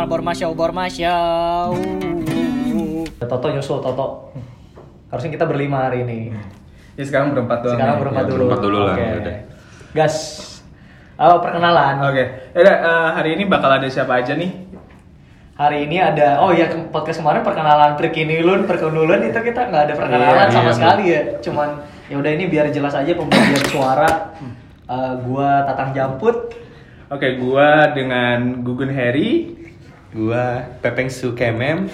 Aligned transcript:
Kamal 0.00 0.16
Borma 0.16 0.32
Show, 0.32 0.56
Borma 0.56 0.88
Show. 0.88 1.76
Toto 3.20 3.46
nyusul 3.52 3.84
Toto. 3.84 4.32
Harusnya 5.12 5.28
kita 5.28 5.44
berlima 5.44 5.84
hari 5.84 6.08
ini. 6.08 6.32
Ya 6.96 7.04
sekarang 7.04 7.36
berempat 7.36 7.60
doang. 7.60 7.76
Sekarang 7.76 7.96
ya. 7.96 8.00
berempat 8.00 8.24
Ya, 8.24 8.30
dulu. 8.32 8.40
berempat 8.48 8.60
dulu 8.64 8.78
lah, 8.80 8.96
udah. 8.96 9.36
Gas. 9.92 10.16
Oh, 11.20 11.36
perkenalan. 11.44 12.00
Oke. 12.00 12.24
Yaudah, 12.56 12.76
eh, 12.80 13.08
hari 13.12 13.30
ini 13.36 13.44
bakal 13.44 13.76
ada 13.76 13.84
siapa 13.92 14.24
aja 14.24 14.32
nih? 14.40 14.48
Hari 15.60 15.84
ini 15.84 16.00
ada, 16.00 16.40
oh 16.40 16.48
ya 16.48 16.72
ke- 16.72 16.88
podcast 16.88 17.20
kemarin 17.20 17.44
perkenalan 17.44 17.92
Perkinilun, 18.00 18.64
Perkenulan 18.64 19.20
itu 19.20 19.36
kita 19.36 19.68
nggak 19.68 19.82
ada 19.84 19.94
perkenalan 20.00 20.48
Iya, 20.48 20.48
sama 20.48 20.64
iya, 20.64 20.76
sekali 20.80 21.04
ya. 21.12 21.20
Cuman 21.44 21.68
ya 22.08 22.16
udah 22.16 22.30
ini 22.32 22.48
biar 22.48 22.72
jelas 22.72 22.96
aja 22.96 23.12
pembagian 23.12 23.68
suara. 23.68 24.32
Eh, 24.88 25.12
gua 25.28 25.68
Tatang 25.68 25.92
Jamput. 25.92 26.56
Oke, 27.12 27.36
gua 27.36 27.92
dengan 27.92 28.64
Gugun 28.64 28.88
Harry 28.96 29.59
Gua 30.10 30.66
Pepeng 30.82 31.06
Sukemem. 31.06 31.86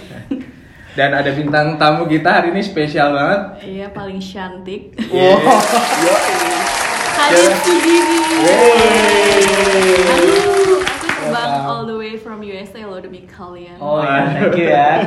dan 0.97 1.12
ada 1.12 1.29
bintang 1.37 1.77
tamu 1.77 2.09
kita 2.09 2.41
hari 2.41 2.57
ini 2.57 2.65
spesial 2.65 3.12
banget. 3.12 3.41
Iya 3.69 3.87
paling 3.93 4.16
cantik. 4.16 4.97
Wow. 5.12 5.37
Hai 7.16 7.37
Sugiri. 7.60 8.21
Aduh, 10.09 10.80
aku 10.80 10.80
terbang 11.05 11.52
all 11.69 11.84
the 11.84 11.97
way 12.01 12.16
from 12.16 12.41
USA 12.41 12.88
loh 12.88 12.97
demi 12.97 13.29
kalian. 13.29 13.77
Oh 13.77 14.01
iya, 14.01 14.21
thank 14.33 14.57
you 14.57 14.69
ya. 14.73 14.91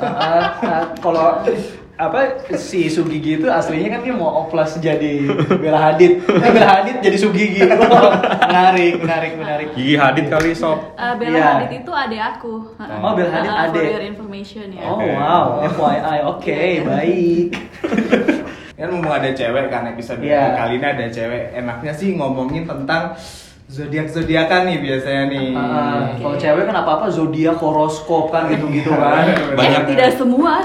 Uh, 0.00 0.48
uh, 0.64 0.84
Kalau 1.04 1.44
apa 2.00 2.20
si 2.56 2.88
Sugigi 2.88 3.36
itu 3.36 3.46
aslinya 3.46 3.92
kan 3.92 4.00
dia 4.00 4.14
mau 4.14 4.40
oplas 4.40 4.72
jadi 4.76 5.28
Bella 5.52 5.92
Hadid. 5.92 6.24
Eh, 6.24 6.50
Bella 6.50 6.80
Hadid 6.80 6.96
jadi 6.98 7.12
Sugigi. 7.14 7.60
Oh, 7.68 8.08
menarik, 8.48 8.96
menarik, 8.96 9.32
menarik. 9.36 9.66
Gigi 9.72 9.94
Hadid 9.94 10.26
kali 10.26 10.56
sob. 10.56 10.96
Eh, 10.96 11.12
Bella 11.14 11.36
Iya. 11.36 11.44
Hadid 11.60 11.70
itu 11.78 11.92
adek 11.92 12.22
aku. 12.30 12.54
Oh, 12.74 13.12
Bella 13.12 13.30
Hadid 13.30 13.50
Uh, 13.50 13.64
adek. 13.68 13.84
For 13.84 13.92
your 13.92 14.04
information 14.06 14.66
ya. 14.72 14.82
Oh 14.82 14.96
Oke. 14.96 15.12
wow, 15.12 15.44
FYI, 15.62 16.18
oke, 16.24 16.60
baik. 16.82 17.48
Kan 18.80 18.88
mumpung 18.88 19.12
ada 19.12 19.28
cewek 19.30 19.68
kan 19.68 19.84
episode 19.86 20.24
Iya. 20.24 20.56
kali 20.56 20.80
ini 20.80 20.86
ada 20.86 21.04
cewek. 21.06 21.52
Enaknya 21.52 21.92
sih 21.92 22.16
ngomongin 22.16 22.64
tentang 22.64 23.12
zodiak 23.68 24.08
zodiakan 24.08 24.66
nih 24.66 24.78
biasanya 24.80 25.24
nih. 25.28 25.48
Uh, 25.52 25.60
Oke. 25.60 26.24
Kalau 26.24 26.36
cewek 26.40 26.64
kan 26.64 26.76
apa 26.80 26.90
apa 26.96 27.06
zodiak 27.06 27.60
horoskop 27.60 28.32
kan 28.32 28.48
gitu-gitu 28.48 28.88
kan. 28.96 29.28
Banyak. 29.52 29.84
Eh, 29.84 29.88
tidak 29.92 30.16
semua. 30.16 30.64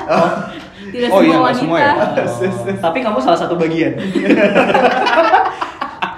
Tidak 0.96 1.10
Oh, 1.12 1.20
semua 1.20 1.28
iya, 1.28 1.38
wanita. 1.44 1.60
semua 1.60 1.78
ya? 1.78 1.94
Tapi 2.88 3.00
kamu 3.04 3.20
salah 3.20 3.36
satu 3.38 3.60
bagian. 3.60 4.00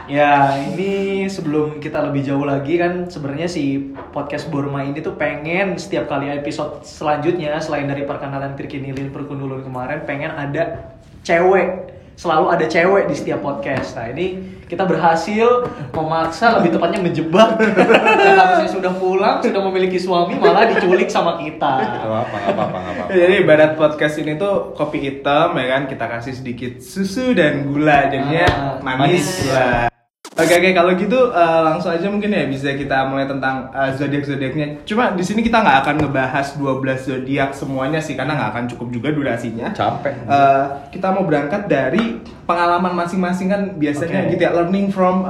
ya, 0.07 0.53
ini 0.69 1.25
sebelum 1.27 1.81
kita 1.81 1.99
lebih 2.05 2.23
jauh 2.23 2.45
lagi 2.45 2.77
kan 2.77 3.09
sebenarnya 3.09 3.49
si 3.49 3.91
podcast 4.13 4.47
Borma 4.47 4.85
ini 4.85 5.01
tuh 5.01 5.17
pengen 5.17 5.75
setiap 5.75 6.07
kali 6.07 6.29
episode 6.29 6.85
selanjutnya 6.85 7.57
selain 7.57 7.89
dari 7.89 8.05
perkenalan 8.05 8.53
Tirkinilin 8.53 9.09
Perkundulun 9.09 9.65
kemarin 9.65 10.05
pengen 10.05 10.31
ada 10.31 10.93
cewek. 11.25 11.96
Selalu 12.17 12.49
ada 12.49 12.65
cewek 12.65 13.05
di 13.05 13.13
setiap 13.13 13.45
podcast. 13.45 13.93
Nah, 13.93 14.09
ini 14.09 14.41
kita 14.65 14.83
berhasil 14.83 15.69
memaksa 15.93 16.57
lebih 16.57 16.73
tepatnya 16.73 16.97
menjebak. 16.97 17.61
Harusnya 17.61 18.65
sudah 18.73 18.89
pulang, 18.89 19.37
sudah 19.37 19.61
memiliki 19.69 20.01
suami 20.01 20.33
malah 20.33 20.65
diculik 20.65 21.07
sama 21.07 21.37
kita. 21.37 21.77
Gak 21.77 22.09
apa-apa, 22.09 22.35
gak 22.35 22.53
gak 22.57 22.67
apa-apa. 22.73 23.03
Jadi 23.13 23.33
ibarat 23.37 23.71
podcast 23.77 24.17
ini 24.17 24.33
tuh 24.33 24.73
kopi 24.73 24.97
hitam 24.97 25.53
ya 25.53 25.65
kan 25.69 25.85
kita 25.85 26.09
kasih 26.09 26.33
sedikit 26.33 26.81
susu 26.81 27.37
dan 27.37 27.69
gula 27.69 28.09
jadinya 28.09 28.49
Ah, 28.49 28.73
manis, 28.81 28.97
manis. 29.45 29.53
lah. 29.53 29.96
Oke 30.37 30.53
oke 30.53 30.69
kalau 30.69 30.93
gitu 30.93 31.33
eh, 31.33 31.59
langsung 31.65 31.89
aja 31.89 32.05
mungkin 32.13 32.29
ya 32.29 32.45
bisa 32.45 32.77
kita 32.77 33.09
mulai 33.09 33.25
tentang 33.25 33.73
eh, 33.73 33.89
zodiak 33.97 34.21
zodiaknya. 34.21 34.85
Cuma 34.85 35.09
di 35.17 35.25
sini 35.25 35.41
kita 35.41 35.65
nggak 35.65 35.77
akan 35.81 35.95
ngebahas 36.05 36.53
12 36.61 37.09
zodiak 37.09 37.57
semuanya 37.57 37.97
sih 37.97 38.13
karena 38.13 38.37
nggak 38.37 38.49
akan 38.53 38.65
cukup 38.69 38.87
juga 38.93 39.09
durasinya. 39.17 39.73
Capek. 39.73 40.13
Eh, 40.29 40.63
kita 40.93 41.09
mau 41.09 41.25
berangkat 41.25 41.65
dari 41.65 42.21
pengalaman 42.45 42.93
masing-masing 42.93 43.49
kan 43.49 43.61
biasanya 43.81 44.29
Oke. 44.29 44.37
gitu 44.37 44.41
ya 44.45 44.51
learning 44.53 44.93
from 44.93 45.25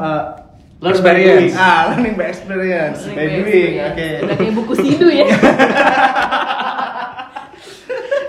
Learn 0.78 1.02
by 1.02 1.18
doing. 1.18 1.58
Ah, 1.58 1.90
learning 1.90 2.14
by 2.14 2.30
experience. 2.30 3.02
Learning 3.08 3.18
by 3.18 3.26
by 3.26 3.34
doing. 3.34 3.42
experience. 3.42 3.90
Oke. 3.90 4.08
Udah 4.22 4.36
kayak 4.38 4.54
buku 4.54 4.74
sidu 4.78 5.08
ya. 5.10 5.28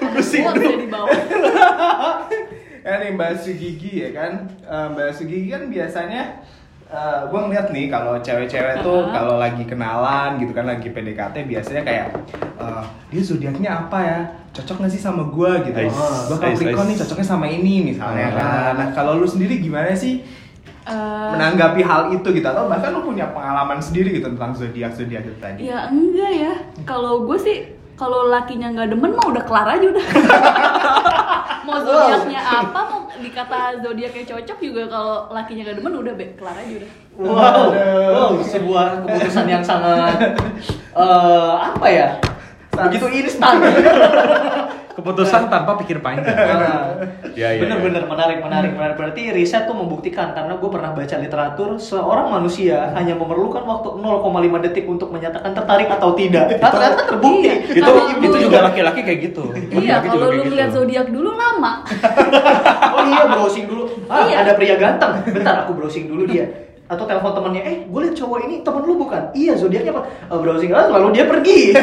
Buku 0.01 0.21
sidu. 0.25 0.57
Ya 0.63 0.77
di 0.81 0.89
bawah. 0.89 1.13
ya 2.89 3.05
nih 3.05 3.11
Mbak 3.21 3.33
Sugigi 3.45 4.01
ya 4.01 4.11
kan 4.17 4.49
Mbak 4.65 5.13
Sugigi 5.13 5.53
kan 5.53 5.69
biasanya 5.69 6.41
eh 6.89 7.21
gue 7.23 7.37
ngeliat 7.39 7.69
nih 7.69 7.87
kalau 7.87 8.17
cewek-cewek 8.17 8.81
tuh 8.81 9.05
kalau 9.07 9.37
lagi 9.37 9.61
kenalan 9.63 10.41
gitu 10.41 10.57
kan 10.57 10.65
lagi 10.65 10.89
PDKT 10.89 11.45
biasanya 11.45 11.83
kayak 11.85 12.07
eh, 12.57 12.83
dia 13.09 13.23
zodiaknya 13.23 13.71
apa 13.79 13.99
ya? 14.01 14.19
Cocok 14.51 14.77
gak 14.81 14.93
sih 14.93 14.99
sama 14.99 15.29
gue 15.29 15.51
gitu. 15.65 15.77
Ais, 15.79 15.93
gue 16.27 16.37
Capricorn 16.37 16.89
nih 16.89 16.97
cocoknya 16.97 17.27
sama 17.27 17.47
ini 17.47 17.93
misalnya 17.93 18.27
Ah. 18.27 18.33
kan. 18.33 18.73
Nah 18.75 18.89
kalau 18.91 19.17
lu 19.17 19.29
sendiri 19.29 19.59
gimana 19.59 19.93
sih 19.93 20.25
Eh, 20.89 21.29
menanggapi 21.29 21.85
hal 21.85 22.09
itu 22.11 22.25
gitu? 22.33 22.49
Atau 22.49 22.65
bahkan 22.65 22.89
lu 22.89 23.05
punya 23.05 23.29
pengalaman 23.29 23.77
sendiri 23.77 24.09
gitu 24.11 24.33
tentang 24.33 24.57
zodiak 24.57 24.97
zodiak 24.97 25.21
itu 25.21 25.37
tadi? 25.37 25.69
Ya 25.69 25.85
enggak 25.87 26.33
ya. 26.33 26.53
Kalau 26.83 27.29
gue 27.29 27.37
sih 27.37 27.57
kalau 27.93 28.33
lakinya 28.33 28.73
nggak 28.73 28.97
demen 28.97 29.13
mah 29.13 29.29
udah 29.29 29.45
kelar 29.45 29.69
aja 29.69 29.85
udah. 29.85 30.07
mau 31.69 31.85
zodiaknya 31.85 32.41
apa 32.41 32.81
mau 32.89 33.01
dikata 33.21 33.61
zodiaknya 33.85 34.25
cocok 34.25 34.59
juga 34.65 34.83
kalau 34.89 35.29
lakinya 35.29 35.63
nggak 35.69 35.77
demen 35.77 35.95
udah 36.01 36.15
be, 36.17 36.27
kelar 36.41 36.57
aja 36.57 36.75
udah. 36.81 36.91
Wow, 37.19 37.75
wow, 37.75 38.31
sebuah 38.41 39.05
keputusan 39.05 39.47
yang 39.51 39.61
sangat 39.61 40.17
eh 40.97 41.53
apa 41.61 41.87
ya? 41.93 42.09
Begitu 42.73 43.07
instan. 43.21 43.61
Keputusan 44.99 45.47
tanpa 45.47 45.79
pikir 45.79 45.99
panjang. 45.99 46.27
Nah, 46.59 46.91
Ya, 47.33 47.55
ya, 47.55 47.63
Bener-bener 47.63 48.03
ya. 48.03 48.09
menarik, 48.09 48.39
menarik, 48.43 48.71
menarik. 48.73 48.95
Berarti 48.99 49.31
riset 49.31 49.63
tuh 49.63 49.73
membuktikan 49.73 50.35
karena 50.35 50.59
gue 50.59 50.67
pernah 50.67 50.91
baca 50.91 51.17
literatur 51.17 51.79
seorang 51.79 52.27
manusia 52.29 52.91
hanya 52.93 53.15
memerlukan 53.15 53.63
waktu 53.63 53.95
0,5 53.95 54.27
detik 54.61 54.85
untuk 54.85 55.09
menyatakan 55.09 55.55
tertarik 55.55 55.87
atau 55.89 56.13
tidak. 56.13 56.51
Nah, 56.59 56.67
ternyata 56.69 57.03
terbukti. 57.07 57.47
Iya. 57.47 57.55
Itu 57.71 57.93
itu 58.19 58.27
lu- 58.29 58.43
juga 58.43 58.59
laki-laki 58.65 59.01
kayak 59.01 59.21
gitu. 59.25 59.45
Iya, 59.71 60.03
Laki-laki 60.03 60.07
kalau 60.11 60.27
lu 60.27 60.35
gitu. 60.35 60.49
ngeliat 60.51 60.71
zodiak 60.75 61.07
dulu 61.09 61.31
lama. 61.33 61.73
Oh 62.91 63.07
iya, 63.07 63.23
browsing 63.25 63.65
dulu. 63.65 63.87
Ah, 64.09 64.27
Iya. 64.27 64.37
ada 64.43 64.53
pria 64.53 64.75
ganteng. 64.75 65.23
Bentar, 65.25 65.63
aku 65.63 65.73
browsing 65.73 66.11
dulu 66.11 66.27
dia. 66.27 66.51
Atau 66.85 67.05
telepon 67.05 67.31
temennya, 67.31 67.63
eh 67.63 67.77
gue 67.85 68.01
liat 68.01 68.17
cowok 68.17 68.39
ini 68.43 68.55
temen 68.61 68.83
lu 68.83 68.99
bukan? 68.99 69.31
Iya, 69.31 69.55
zodiaknya 69.55 69.93
apa? 69.93 70.03
Oh, 70.27 70.41
browsing, 70.41 70.73
ah, 70.73 70.89
lalu 70.89 71.15
dia 71.15 71.25
pergi. 71.25 71.77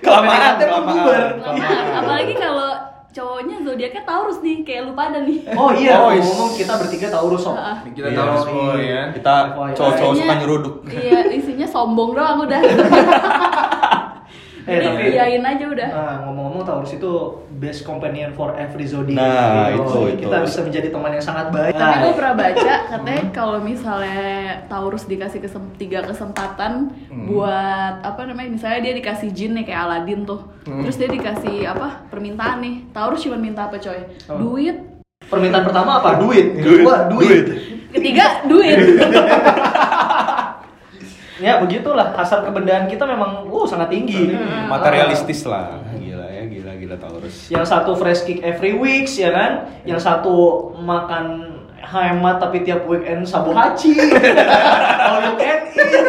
Kelamaan, 0.00 0.52
PDKT 0.52 0.60
kelamaan. 0.62 0.86
bubar. 0.90 1.22
Lama. 1.38 1.68
Apalagi 1.96 2.34
kalau 2.36 2.70
cowoknya 3.10 3.56
zodiaknya 3.80 4.04
Taurus 4.04 4.38
nih, 4.44 4.60
kayak 4.60 4.82
lu 4.84 4.92
pada 4.92 5.24
nih. 5.24 5.40
Oh 5.56 5.72
iya, 5.72 5.96
Oh, 5.98 6.12
is- 6.12 6.20
ngomong 6.22 6.52
kita 6.52 6.76
bertiga 6.76 7.08
Taurus 7.08 7.40
sob. 7.40 7.56
Kita 7.88 8.12
Iya. 8.12 8.18
tahu 8.20 8.36
semua 8.44 8.74
ya 8.76 9.02
Kita 9.08 9.34
cowok-cowok 9.72 10.14
suka 10.14 10.34
nyeruduk. 10.36 10.74
Iya, 10.84 11.18
isinya 11.32 11.64
sombong 11.64 12.12
doang 12.12 12.44
udah. 12.44 12.60
Eh, 14.70 14.80
tapi 14.80 15.02
iyain 15.10 15.42
aja 15.42 15.64
udah. 15.66 15.88
Ah, 15.90 16.14
ngomong-ngomong 16.22 16.62
Taurus 16.62 16.92
itu 16.92 17.12
best 17.52 17.82
companion 17.82 18.30
for 18.30 18.54
every 18.54 18.84
zodiac. 18.84 19.16
Nah, 19.16 19.68
Gitu. 19.68 19.82
itu, 19.82 19.98
itu. 20.08 20.20
Kita 20.22 20.36
bisa 20.40 20.58
menjadi 20.62 20.88
teman 20.88 21.10
yang 21.10 21.24
sangat 21.24 21.46
baik. 21.50 21.72
Tapi 21.72 21.94
gue 21.96 22.04
Nah, 22.04 22.14
pernah 22.14 22.34
baca 22.34 22.74
katanya 22.92 23.24
kalau 23.30 23.58
misalnya 23.58 24.22
Taurus 24.66 25.04
dikasih 25.04 25.40
kesem 25.40 25.62
tiga 25.74 26.00
kesempatan 26.02 26.94
buat 27.26 27.94
apa 28.00 28.22
namanya 28.24 28.50
misalnya 28.52 28.80
dia 28.80 28.94
dikasih 28.94 29.28
jin 29.30 29.52
nih 29.52 29.64
kayak 29.64 29.80
Aladin 29.82 30.22
tuh, 30.22 30.40
terus 30.62 30.94
dia 30.94 31.06
dikasih 31.06 31.66
apa 31.66 32.06
permintaan 32.06 32.58
nih 32.60 32.74
Taurus 32.90 33.20
cuma 33.20 33.36
minta 33.36 33.66
apa 33.66 33.76
coy? 33.76 34.00
Oh. 34.26 34.38
Duit. 34.38 34.76
permintaan 35.22 35.62
pertama 35.62 35.98
apa? 35.98 36.18
Duit. 36.18 36.54
Duit. 36.54 36.80
Kedua, 36.80 36.96
duit. 37.06 37.44
Ketiga 37.90 38.42
duit. 38.44 38.76
Ya 41.40 41.56
begitulah 41.56 42.12
hasrat 42.12 42.44
kebendaan 42.44 42.84
kita 42.84 43.08
memang 43.08 43.48
uh 43.48 43.64
sangat 43.64 43.88
tinggi. 43.88 44.36
Materialistis 44.68 45.48
lah. 45.48 45.80
Gila 45.96 46.28
ya, 46.28 46.44
gila 46.44 46.72
gila 46.76 46.96
Taurus. 47.00 47.48
Yang 47.48 47.64
satu 47.72 47.96
fresh 47.96 48.28
kick 48.28 48.44
every 48.44 48.76
weeks 48.76 49.16
ya 49.16 49.32
kan, 49.32 49.72
yang 49.88 49.96
satu 49.96 50.68
makan 50.76 51.56
hemat 51.80 52.36
tapi 52.36 52.60
tiap 52.60 52.84
weekend 52.84 53.24
sabu 53.24 53.56
haci. 53.56 53.96
All 55.08 55.32
you 55.32 55.34
can 55.40 55.60
eat. 55.72 56.06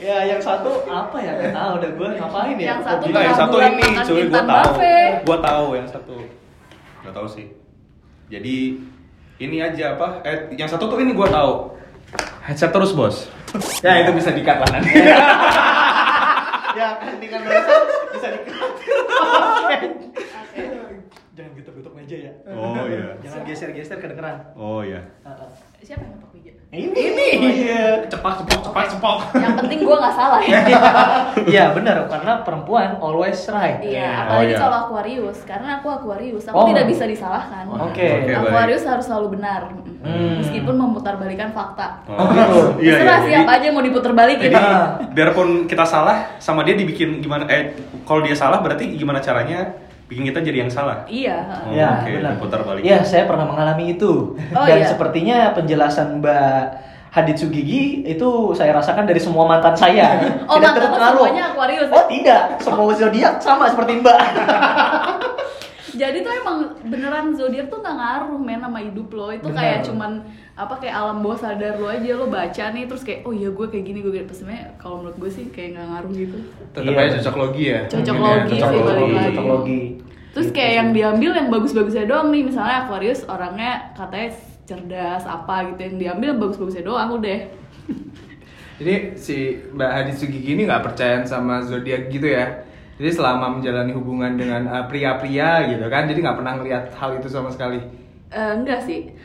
Ya, 0.00 0.24
yang 0.24 0.40
satu 0.40 0.88
apa 0.88 1.18
ya? 1.20 1.36
Gak 1.36 1.52
tahu 1.52 1.70
udah 1.76 1.90
gue 1.92 2.08
ngapain 2.16 2.56
ya? 2.56 2.66
Yang 2.72 2.82
satu 2.88 3.04
Enggak, 3.04 3.22
yang 3.22 3.36
satu 3.36 3.56
ini, 3.60 3.84
cuy, 3.84 3.92
gua 4.00 4.16
Kintan 4.16 4.46
tahu. 4.48 4.72
Gua 5.28 5.38
tahu 5.44 5.66
yang 5.76 5.88
satu. 5.90 6.16
Gak 7.04 7.14
tahu 7.14 7.26
sih. 7.28 7.46
Jadi 8.32 8.56
ini 9.42 9.56
aja 9.60 9.98
apa? 9.98 10.24
Eh, 10.24 10.56
yang 10.56 10.70
satu 10.70 10.88
tuh 10.88 10.98
ini 11.04 11.12
gua 11.12 11.28
tahu. 11.28 11.52
Headset 12.44 12.70
terus, 12.72 12.92
Bos. 12.96 13.28
ya 13.82 14.06
itu 14.06 14.10
bisa 14.14 14.30
dikat 14.30 14.62
lah 14.62 14.68
nanti 14.78 14.94
ya 16.78 16.88
kan 17.02 17.18
dengan 17.18 17.40
dosa 17.42 17.74
bisa 18.14 18.28
dikat. 18.30 18.70
Jangan 21.34 21.52
getok-getok 21.58 21.92
meja 21.98 22.16
ya. 22.30 22.32
Oh 22.54 22.86
iya. 22.86 23.18
Jangan 23.26 23.42
geser-geser 23.42 23.98
kedengeran. 23.98 24.54
Oh 24.54 24.80
iya. 24.86 25.02
Heeh. 25.26 25.48
Siapa 25.82 26.02
yang 26.06 26.14
ngetok? 26.14 26.29
Ini 26.70 26.86
ini. 26.94 27.28
Iya. 27.66 28.06
Cepak 28.06 28.46
cepok 28.46 28.70
cepak 28.70 28.84
cepok. 28.94 29.18
Yang 29.34 29.54
penting 29.58 29.78
gue 29.82 29.96
nggak 29.98 30.14
salah 30.14 30.38
ya. 30.38 30.62
Iya 31.42 31.74
benar 31.74 32.06
karena 32.06 32.46
perempuan 32.46 32.94
always 33.02 33.42
right. 33.50 33.82
Iya, 33.82 34.06
Oh, 34.06 34.22
apalagi 34.38 34.54
iya. 34.54 34.58
kalau 34.62 34.76
Aquarius, 34.86 35.38
karena 35.42 35.82
aku 35.82 35.90
Aquarius, 35.90 36.46
aku 36.46 36.54
Oh. 36.54 36.66
tidak 36.70 36.86
bisa 36.86 37.10
disalahkan. 37.10 37.66
Oke. 37.66 37.82
Oke, 37.90 38.06
baik. 38.30 38.46
Aquarius 38.46 38.86
harus 38.86 39.02
selalu 39.02 39.34
benar, 39.34 39.66
Hmm. 39.98 40.38
meskipun 40.38 40.74
memutarbalikan 40.78 41.50
fakta. 41.50 42.06
Oh, 42.06 42.30
gitu. 42.30 42.58
Iya, 42.78 42.94
iya. 42.94 43.18
Jadi- 43.18 43.34
siapa 43.34 43.50
aja 43.58 43.66
mau 43.74 43.82
diputar 43.82 44.12
balikin. 44.14 44.54
Jadi 44.54 44.62
biarpun 45.10 45.48
kita 45.66 45.82
salah, 45.82 46.38
sama 46.38 46.62
dia 46.62 46.78
dibikin 46.78 47.18
gimana? 47.18 47.50
Eh, 47.50 47.74
kalau 48.06 48.22
dia 48.22 48.38
salah 48.38 48.62
berarti 48.62 48.94
gimana 48.94 49.18
caranya 49.18 49.74
bikin 50.10 50.26
kita 50.26 50.42
jadi 50.42 50.66
yang 50.66 50.70
salah? 50.70 51.06
Iya. 51.06 51.38
Oh, 51.64 51.70
Ya, 51.70 52.02
oke, 52.02 52.10
benar. 52.18 52.32
diputar 52.34 52.60
balik. 52.66 52.82
Iya, 52.82 52.98
saya 53.06 53.30
pernah 53.30 53.46
mengalami 53.46 53.94
itu. 53.94 54.34
Oh, 54.50 54.66
Dan 54.66 54.82
iya. 54.82 54.90
sepertinya 54.90 55.54
penjelasan 55.54 56.18
Mbak 56.18 56.58
Hadid 57.10 57.38
Sugigi 57.38 58.02
itu 58.02 58.28
saya 58.54 58.74
rasakan 58.74 59.06
dari 59.06 59.18
semua 59.22 59.46
mantan 59.46 59.74
saya. 59.74 60.18
Oh, 60.50 60.58
Tidak 60.58 60.74
mantan 60.74 61.14
semuanya 61.14 61.44
Aquarius 61.54 61.86
ya? 61.86 61.94
Oh, 61.94 62.04
tidak. 62.06 62.42
Semua 62.58 62.92
zodiak 62.94 63.34
sama 63.38 63.70
seperti 63.70 64.02
Mbak. 64.02 64.18
Jadi 65.90 66.20
tuh 66.20 66.32
emang 66.32 66.56
beneran 66.82 67.32
zodiak 67.32 67.66
tuh 67.66 67.78
nggak 67.78 67.96
ngaruh 67.96 68.34
men 68.34 68.58
sama 68.58 68.78
hidup 68.78 69.08
lo. 69.10 69.28
Itu 69.28 69.48
Bener. 69.48 69.58
kayak 69.58 69.78
cuman 69.84 70.12
apa 70.54 70.74
kayak 70.76 70.94
alam 70.94 71.18
bawah 71.18 71.36
sadar 71.36 71.74
lo 71.76 71.88
aja 71.88 72.10
lo 72.12 72.26
baca 72.26 72.64
nih 72.70 72.84
terus 72.84 73.00
kayak 73.00 73.24
oh 73.24 73.32
iya 73.32 73.48
gue 73.48 73.66
kayak 73.66 73.84
gini 73.84 73.98
gue 73.98 74.12
gini. 74.12 74.26
Sebenarnya 74.26 74.76
kalau 74.76 75.00
menurut 75.00 75.18
gue 75.18 75.30
sih 75.30 75.44
kayak 75.48 75.74
nggak 75.74 75.86
ngaruh 75.88 76.12
gitu. 76.12 76.38
Tetap 76.70 76.84
Iya. 76.86 77.00
aja 77.00 77.16
cocok 77.18 77.36
logi 77.36 77.64
ya. 77.66 77.80
Cocok 77.86 78.14
Mungkin 78.14 78.22
ya, 78.22 78.36
logi 78.36 78.50
cocok 78.52 78.68
sih 78.68 78.76
logi. 78.76 78.86
balik 78.86 79.02
lagi. 79.10 79.26
Cocok 79.26 79.46
logi. 79.46 79.80
Terus 80.30 80.48
kayak 80.50 80.72
yang 80.72 80.88
diambil 80.92 81.30
yang 81.34 81.48
bagus-bagusnya 81.48 82.04
doang 82.06 82.28
nih 82.30 82.42
misalnya 82.46 82.76
Aquarius 82.84 83.20
orangnya 83.26 83.72
katanya 83.92 84.28
cerdas 84.62 85.26
apa 85.26 85.54
gitu 85.66 85.80
yang 85.82 85.96
diambil 85.98 86.26
yang 86.28 86.40
bagus-bagusnya 86.40 86.84
doang 86.84 87.10
udah. 87.12 87.38
Jadi 88.78 88.94
si 89.14 89.36
Mbak 89.68 89.90
Hadi 89.92 90.12
Sugigi 90.14 90.50
ini 90.54 90.64
nggak 90.64 90.80
percaya 90.82 91.20
sama 91.22 91.60
zodiak 91.60 92.08
gitu 92.08 92.24
ya. 92.24 92.64
Jadi 93.00 93.16
selama 93.16 93.56
menjalani 93.56 93.96
hubungan 93.96 94.36
dengan 94.36 94.68
uh, 94.68 94.84
pria-pria 94.84 95.64
gitu 95.72 95.88
kan, 95.88 96.04
jadi 96.04 96.20
nggak 96.20 96.36
pernah 96.36 96.52
ngelihat 96.60 96.92
hal 97.00 97.16
itu 97.16 97.32
sama 97.32 97.48
sekali. 97.48 97.80
Eh, 98.28 98.52
enggak 98.52 98.84
sih. 98.84 99.16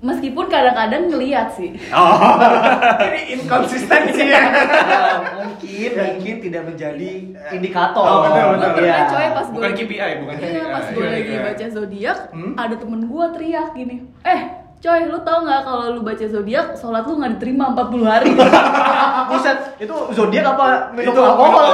Meskipun 0.00 0.48
kadang-kadang 0.48 1.12
ngeliat 1.12 1.52
sih. 1.52 1.76
ini 3.12 3.36
inkonsistensi 3.36 4.24
ya. 4.24 4.40
Ya, 4.80 5.36
mungkin 5.36 5.90
mungkin 6.16 6.34
tidak 6.40 6.62
menjadi 6.64 7.10
indikator. 7.52 8.04
Oh, 8.04 8.18
betul, 8.24 8.56
betul. 8.56 8.84
Iya. 8.84 9.08
coy 9.08 9.26
pas 9.32 9.46
gue 9.48 9.56
Bukan 9.60 9.72
KPI, 9.76 10.12
bukan 10.24 10.34
Iya, 10.40 10.64
pas 10.72 10.86
gue 10.88 11.04
Iya, 11.04 11.12
lagi 11.12 11.32
iya. 11.32 11.40
baca 11.44 11.66
zodiak, 11.68 12.18
Hmm? 12.32 12.52
ada 12.56 12.74
temen 12.76 13.00
gue 13.04 13.24
teriak 13.36 13.68
gini, 13.72 13.96
eh 14.24 14.40
coy 14.80 15.00
lu 15.04 15.20
tau 15.20 15.44
nggak 15.44 15.60
kalau 15.60 15.84
lu 15.92 16.00
baca 16.00 16.24
zodiak 16.24 16.72
sholat 16.72 17.04
lu 17.04 17.20
nggak 17.20 17.32
diterima 17.36 17.76
40 17.76 18.00
hari 18.08 18.28
Buset, 19.28 19.58
itu 19.76 19.96
zodiak 20.16 20.44
apa 20.56 20.96
minum 20.96 21.12
Itu 21.12 21.20
alkohol? 21.20 21.68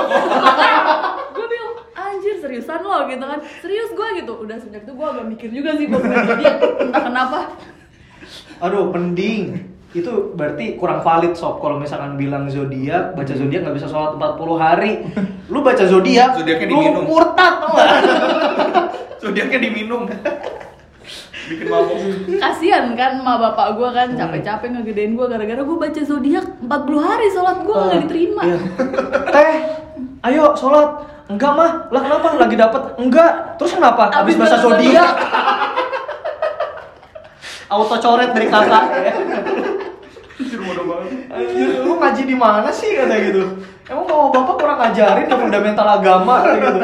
Seriusan 2.58 2.80
lo 2.80 3.04
gitu 3.04 3.20
kan 3.22 3.38
serius 3.60 3.90
gue 3.90 4.08
gitu 4.16 4.32
udah 4.38 4.56
sejak 4.56 4.80
itu 4.80 4.92
gue 4.92 5.06
agak 5.06 5.26
mikir 5.26 5.48
juga 5.50 5.70
sih 5.74 5.86
buat 5.86 6.00
zodiak 6.00 6.56
entah 6.80 7.02
kenapa 7.02 7.38
Aduh, 8.58 8.88
mending 8.88 9.60
itu 9.92 10.12
berarti 10.32 10.74
kurang 10.74 11.00
valid 11.00 11.32
sob 11.32 11.56
kalau 11.58 11.76
misalkan 11.76 12.16
bilang 12.16 12.48
zodiak 12.48 13.12
baca 13.12 13.28
zodiak 13.30 13.60
nggak 13.62 13.76
bisa 13.76 13.86
sholat 13.86 14.12
40 14.14 14.24
hari 14.58 14.92
lu 15.46 15.60
baca 15.60 15.84
zodiak 15.84 16.34
Zodiaknya 16.34 16.66
lu 16.66 16.72
diminum. 16.74 17.04
murtad 17.06 17.54
tau 17.58 17.68
gak? 17.70 17.88
Zodiaknya 19.22 19.58
diminum. 19.58 20.08
Bikin 21.46 21.66
mabuk. 21.66 21.96
kasian 22.34 22.92
kan 22.92 23.16
sama 23.16 23.38
bapak 23.38 23.68
gue 23.72 23.88
kan 23.88 24.08
capek-capek 24.10 24.68
ngegedein 24.72 25.12
gue 25.14 25.26
gara-gara 25.26 25.62
gue 25.62 25.78
baca 25.78 26.00
zodiak 26.02 26.46
40 26.58 26.66
hari 26.98 27.26
sholat 27.30 27.56
gue 27.62 27.76
nggak 27.76 28.00
diterima 28.02 28.42
Iya. 28.42 28.58
teh 29.28 29.54
ayo 30.24 30.44
sholat 30.52 30.90
enggak 31.26 31.52
mah. 31.54 31.70
Lah 31.90 32.00
kenapa? 32.02 32.28
Lagi 32.38 32.56
dapet? 32.58 32.82
Enggak. 32.98 33.32
Terus 33.58 33.72
kenapa? 33.74 34.10
Habis 34.10 34.34
baca 34.38 34.56
zodiak? 34.58 35.14
auto 37.66 37.96
coret 37.98 38.30
dari 38.30 38.46
kakak. 38.46 38.84
Ya 38.94 39.14
Anjir 40.36 40.60
bodoh 40.62 40.84
banget. 40.86 41.10
Anjir, 41.32 41.68
lu 41.82 41.92
ngaji 41.98 42.22
di 42.28 42.36
mana 42.36 42.70
sih? 42.70 42.94
Kata 42.94 43.16
gitu. 43.24 43.42
Emang 43.88 44.06
mau 44.06 44.28
bapak 44.30 44.54
kurang 44.60 44.78
ngajarin 44.82 45.30
ya 45.30 45.36
fundamental 45.38 45.86
agama? 45.86 46.34
Gitu. 46.54 46.82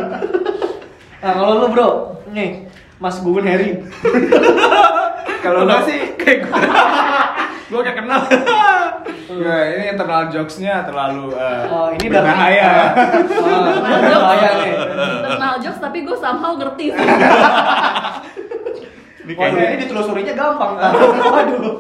Nah 1.23 1.31
kalau 1.39 1.63
lu 1.63 1.67
bro. 1.71 1.91
Nih 2.33 2.67
mas 3.03 3.19
Gugun 3.19 3.47
Heri. 3.47 3.83
Kalau 5.43 5.67
nggak 5.67 5.83
sih, 5.91 5.99
kayak 6.23 6.47
gue. 6.47 6.61
gue 7.71 7.81
kayak 7.83 7.99
kenal. 7.99 8.23
ya, 9.41 9.57
ini 9.79 9.85
internal 9.95 10.23
jokesnya 10.29 10.85
terlalu 10.85 11.33
uh, 11.33 11.63
Oh, 11.71 11.89
ini 11.95 12.07
berbahaya. 12.11 12.73
ah, 12.93 14.01
bahaya 14.21 14.51
nih 14.61 14.73
internal 15.23 15.55
jokes 15.63 15.81
tapi 15.81 16.05
gue 16.05 16.17
somehow 16.19 16.53
ngerti 16.59 16.93
sih 16.93 17.01
Ini 19.23 19.39
Waduh, 19.39 19.55
kayaknya 19.55 19.65
ini 19.71 19.77
ditelusurinya 19.87 20.35
gampang 20.35 20.73
kan? 20.83 20.93
Waduh. 21.39 21.79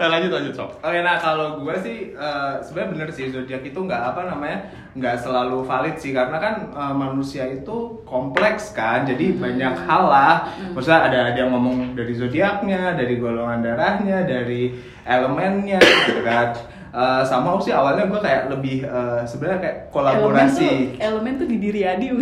Eh, 0.00 0.08
lanjut 0.08 0.32
lanjut 0.32 0.54
sob. 0.56 0.70
Oke, 0.80 1.04
nah 1.04 1.20
kalau 1.20 1.60
gue 1.60 1.76
sih 1.84 2.16
eh, 2.16 2.52
sebenarnya 2.64 2.88
bener 2.96 3.08
sih 3.12 3.28
zodiak 3.28 3.60
itu 3.60 3.76
nggak 3.76 4.00
apa 4.00 4.32
namanya 4.32 4.72
nggak 4.96 5.20
selalu 5.20 5.60
valid 5.60 6.00
sih 6.00 6.16
karena 6.16 6.40
kan 6.40 6.72
eh, 6.72 6.94
manusia 6.96 7.44
itu 7.44 8.00
kompleks 8.08 8.72
kan, 8.72 9.04
jadi 9.04 9.36
banyak 9.36 9.84
hal 9.84 10.08
lah. 10.08 10.48
Maksudnya 10.72 11.04
ada 11.04 11.18
ada 11.28 11.36
yang 11.36 11.52
ngomong 11.52 11.92
dari 11.92 12.16
zodiaknya, 12.16 12.96
dari 12.96 13.20
golongan 13.20 13.60
darahnya, 13.60 14.24
dari 14.24 14.72
elemennya, 15.04 15.76
gitu 15.84 16.24
kan. 16.24 16.56
Eh, 16.96 17.22
sama 17.28 17.60
sih 17.60 17.76
awalnya 17.76 18.08
gue 18.08 18.20
kayak 18.24 18.48
lebih 18.56 18.88
eh, 18.88 19.20
sebenarnya 19.28 19.60
kayak 19.60 19.76
kolaborasi. 19.92 20.96
elemen 20.96 20.96
tuh, 20.96 21.04
elemen 21.04 21.32
tuh 21.36 21.46
di 21.52 21.56
diri 21.60 21.80
Adi 21.84 22.06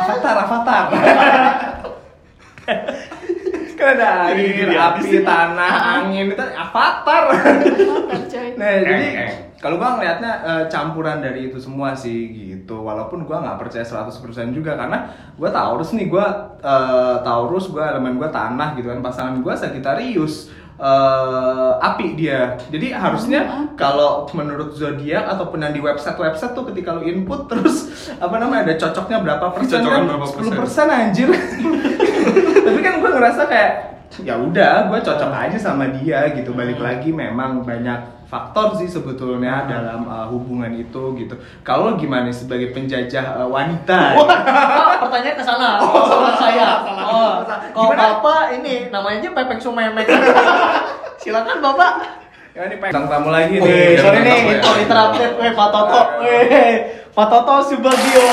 Avatar, 0.00 0.36
avatar. 0.48 0.84
kan 3.80 3.96
ada 3.96 4.08
air, 4.36 4.68
api, 4.68 5.24
tanah, 5.24 5.72
angin 6.04 6.28
itu 6.36 6.44
avatar. 6.44 7.22
Avatar, 7.32 8.20
coy. 8.28 8.48
Nah, 8.60 8.70
jadi 8.84 9.08
kalau 9.56 9.80
gua 9.80 9.96
ngelihatnya 9.96 10.32
eh, 10.44 10.64
campuran 10.68 11.24
dari 11.24 11.48
itu 11.48 11.56
semua 11.56 11.96
sih 11.96 12.28
gitu. 12.32 12.84
Walaupun 12.84 13.24
gua 13.24 13.40
nggak 13.40 13.58
percaya 13.60 13.84
100% 13.84 14.52
juga 14.52 14.76
karena 14.76 15.08
gua 15.40 15.48
Taurus 15.48 15.96
nih, 15.96 16.12
gua 16.12 16.56
eh, 16.60 17.16
Taurus, 17.24 17.72
gua 17.72 17.96
elemen 17.96 18.20
gua 18.20 18.28
tanah 18.28 18.76
gitu 18.76 18.92
kan. 18.92 19.00
Pasangan 19.00 19.40
gua 19.40 19.56
Sagittarius 19.56 20.52
eh, 20.80 21.72
api 21.80 22.16
dia. 22.16 22.56
Jadi 22.72 22.92
harusnya 22.92 23.68
kalau 23.76 24.28
menurut 24.32 24.72
zodiak 24.76 25.28
ataupun 25.28 25.60
yang 25.60 25.72
di 25.72 25.80
website-website 25.80 26.52
tuh 26.56 26.68
ketika 26.72 26.96
lu 26.96 27.04
input 27.04 27.48
terus 27.48 27.88
apa 28.16 28.36
namanya 28.40 28.68
ada 28.68 28.74
cocoknya 28.80 29.20
berapa 29.24 29.46
persen 29.52 29.80
Cocokan 29.80 29.92
kan? 29.92 30.08
berapa 30.08 30.26
persen? 30.28 30.52
10 30.56 30.60
persen 30.60 30.86
anjir. 30.88 31.28
Kan 32.90 32.98
gue 32.98 33.10
ngerasa 33.14 33.46
kayak 33.46 33.72
ya 34.26 34.34
udah, 34.34 34.90
gue 34.90 34.98
cocok 34.98 35.30
aja 35.30 35.54
sama 35.54 35.94
dia 35.94 36.26
gitu. 36.34 36.50
Balik 36.50 36.82
lagi 36.82 37.14
memang 37.14 37.62
banyak 37.62 38.26
faktor 38.26 38.74
sih 38.82 38.90
sebetulnya 38.90 39.70
dalam 39.70 40.10
uh, 40.10 40.26
hubungan 40.26 40.74
itu 40.74 41.14
gitu. 41.14 41.38
Kalau 41.62 41.94
gimana 41.94 42.34
sebagai 42.34 42.74
penjajah 42.74 43.38
uh, 43.38 43.46
wanita? 43.46 44.18
Oh, 44.18 44.26
pertanyaan 45.06 45.38
ke 45.38 45.44
sana. 45.46 45.78
Oh, 45.78 46.02
sama 46.10 46.34
saya. 46.42 46.82
Oh, 47.06 47.46
kalau 47.46 47.94
Gimana? 47.94 48.18
Bapak 48.18 48.58
ini 48.58 48.90
namanya 48.90 49.22
aja 49.22 49.30
Pepek 49.38 49.62
Sumemek. 49.62 50.06
Silakan 51.22 51.62
Bapak. 51.62 51.92
Ya 52.50 52.66
ini 52.66 52.82
pengen 52.82 53.06
tamu 53.06 53.30
lagi 53.30 53.62
nih. 53.62 53.94
jangan 53.94 54.10
sorry 54.10 54.26
nih, 54.26 54.34
apa 54.34 54.50
ya. 54.50 54.58
itu 54.58 54.70
interrupted. 54.82 55.30
Weh, 55.38 55.52
Pak 55.54 55.68
Toto. 55.70 56.00
Weh, 56.18 56.74
Pak 57.14 57.26
Toto 57.30 57.54
Subagio. 57.62 58.26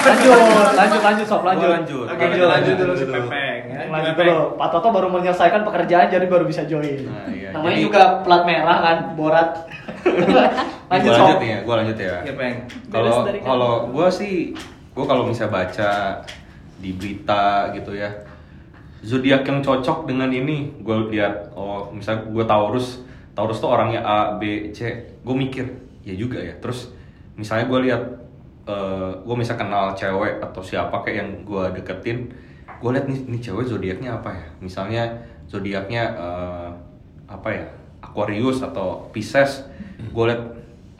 Lanjut, 0.00 0.40
lanjut, 0.74 1.00
lanjut, 1.02 1.26
sob, 1.28 1.42
lanjut. 1.44 1.68
Gua 1.68 1.76
lanjut. 1.76 2.06
Oke, 2.08 2.24
kita 2.26 2.46
lanjut 2.46 2.74
dulu 2.74 2.92
si 2.94 3.04
Pepeng. 3.04 3.60
ya. 3.68 3.78
Lanjut 3.86 4.14
Pepeng. 4.14 4.28
dulu. 4.32 4.44
Pak 4.56 4.68
Toto 4.70 4.88
baru 4.90 5.08
menyelesaikan 5.10 5.60
pekerjaan 5.62 6.06
jadi 6.08 6.26
baru 6.26 6.44
bisa 6.44 6.62
join. 6.64 7.04
Nah, 7.04 7.28
iya. 7.28 7.48
Namanya 7.52 7.76
Jadi- 7.76 7.84
juga 7.84 8.02
plat 8.24 8.42
merah 8.44 8.78
kan, 8.80 8.96
borat. 9.14 9.48
lanjut, 10.90 11.06
Gua 11.06 11.18
lanjut 11.18 11.38
nih 11.38 11.50
ya, 11.50 11.58
gue 11.60 11.74
lanjut 11.76 11.98
ya. 11.98 12.14
Ya, 12.24 12.34
Peng. 12.34 12.56
Kalau 12.88 13.16
kalau 13.40 13.72
gue 13.92 14.08
sih, 14.10 14.34
gue 14.90 15.04
kalau 15.04 15.22
misalnya 15.28 15.52
baca 15.52 15.90
di 16.80 16.90
berita 16.96 17.44
gitu 17.76 17.92
ya, 17.92 18.08
zodiak 19.00 19.44
yang 19.44 19.60
cocok 19.60 20.08
dengan 20.08 20.32
ini, 20.32 20.72
gue 20.80 20.96
lihat 21.12 21.52
oh 21.52 21.92
misalnya 21.92 22.24
gue 22.26 22.44
Taurus, 22.44 23.04
Taurus 23.32 23.60
tuh 23.60 23.68
orangnya 23.68 24.00
A, 24.00 24.18
B, 24.34 24.72
C, 24.72 24.80
gue 25.20 25.34
mikir 25.36 25.68
ya 26.02 26.16
juga 26.16 26.40
ya. 26.40 26.56
Terus 26.56 26.88
misalnya 27.36 27.68
gue 27.68 27.80
lihat, 27.84 28.02
gue 29.24 29.36
misal 29.36 29.56
kenal 29.56 29.92
cewek 29.94 30.42
atau 30.42 30.62
siapa 30.64 31.02
kayak 31.04 31.16
yang 31.22 31.30
gue 31.46 31.64
deketin, 31.80 32.28
gue 32.80 32.90
lihat 32.90 33.06
nih, 33.06 33.20
nih 33.28 33.40
cewek 33.40 33.66
zodiaknya 33.68 34.16
apa 34.20 34.30
ya? 34.32 34.46
Misalnya 34.60 35.02
zodiaknya 35.46 36.02
eh, 36.16 36.68
apa 37.30 37.48
ya? 37.48 37.66
Aquarius 38.00 38.64
atau 38.64 39.06
Pisces, 39.12 39.62
gue 40.00 40.24
lihat 40.24 40.42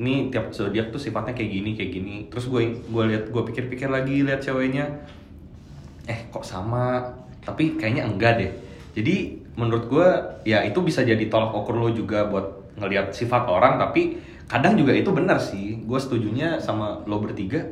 ini 0.00 0.32
tiap 0.32 0.52
zodiak 0.52 0.92
tuh 0.92 1.00
sifatnya 1.00 1.36
kayak 1.36 1.50
gini 1.50 1.70
kayak 1.76 1.90
gini. 1.92 2.16
Terus 2.32 2.48
gue 2.48 2.76
gue 2.76 3.04
lihat 3.08 3.28
gue 3.28 3.42
pikir-pikir 3.52 3.88
lagi 3.92 4.24
lihat 4.24 4.40
ceweknya. 4.40 4.88
Eh 6.08 6.28
kok 6.32 6.44
sama? 6.44 7.04
Tapi 7.44 7.76
kayaknya 7.76 8.08
enggak 8.08 8.40
deh. 8.40 8.52
Jadi 8.96 9.40
menurut 9.60 9.84
gue 9.92 10.08
ya 10.48 10.64
itu 10.64 10.80
bisa 10.80 11.04
jadi 11.04 11.20
tolak 11.28 11.52
ukur 11.52 11.76
lo 11.76 11.92
juga 11.92 12.24
buat 12.28 12.72
ngelihat 12.80 13.12
sifat 13.12 13.44
orang 13.44 13.76
tapi 13.76 14.16
kadang 14.50 14.74
juga 14.74 14.90
itu 14.90 15.14
benar 15.14 15.38
sih 15.38 15.78
gue 15.86 15.98
setujunya 16.02 16.58
sama 16.58 17.06
lo 17.06 17.22
bertiga 17.22 17.62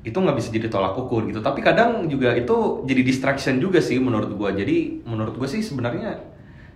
itu 0.00 0.16
nggak 0.16 0.36
bisa 0.40 0.48
jadi 0.48 0.72
tolak 0.72 0.96
ukur 0.96 1.28
gitu. 1.28 1.44
Tapi 1.44 1.60
kadang 1.60 2.08
juga 2.08 2.32
itu 2.32 2.80
jadi 2.88 3.04
distraction 3.04 3.60
juga 3.60 3.76
sih 3.76 4.00
menurut 4.00 4.32
gue 4.32 4.50
jadi 4.64 5.04
menurut 5.04 5.36
gue 5.36 5.44
sih 5.44 5.60
sebenarnya 5.60 6.16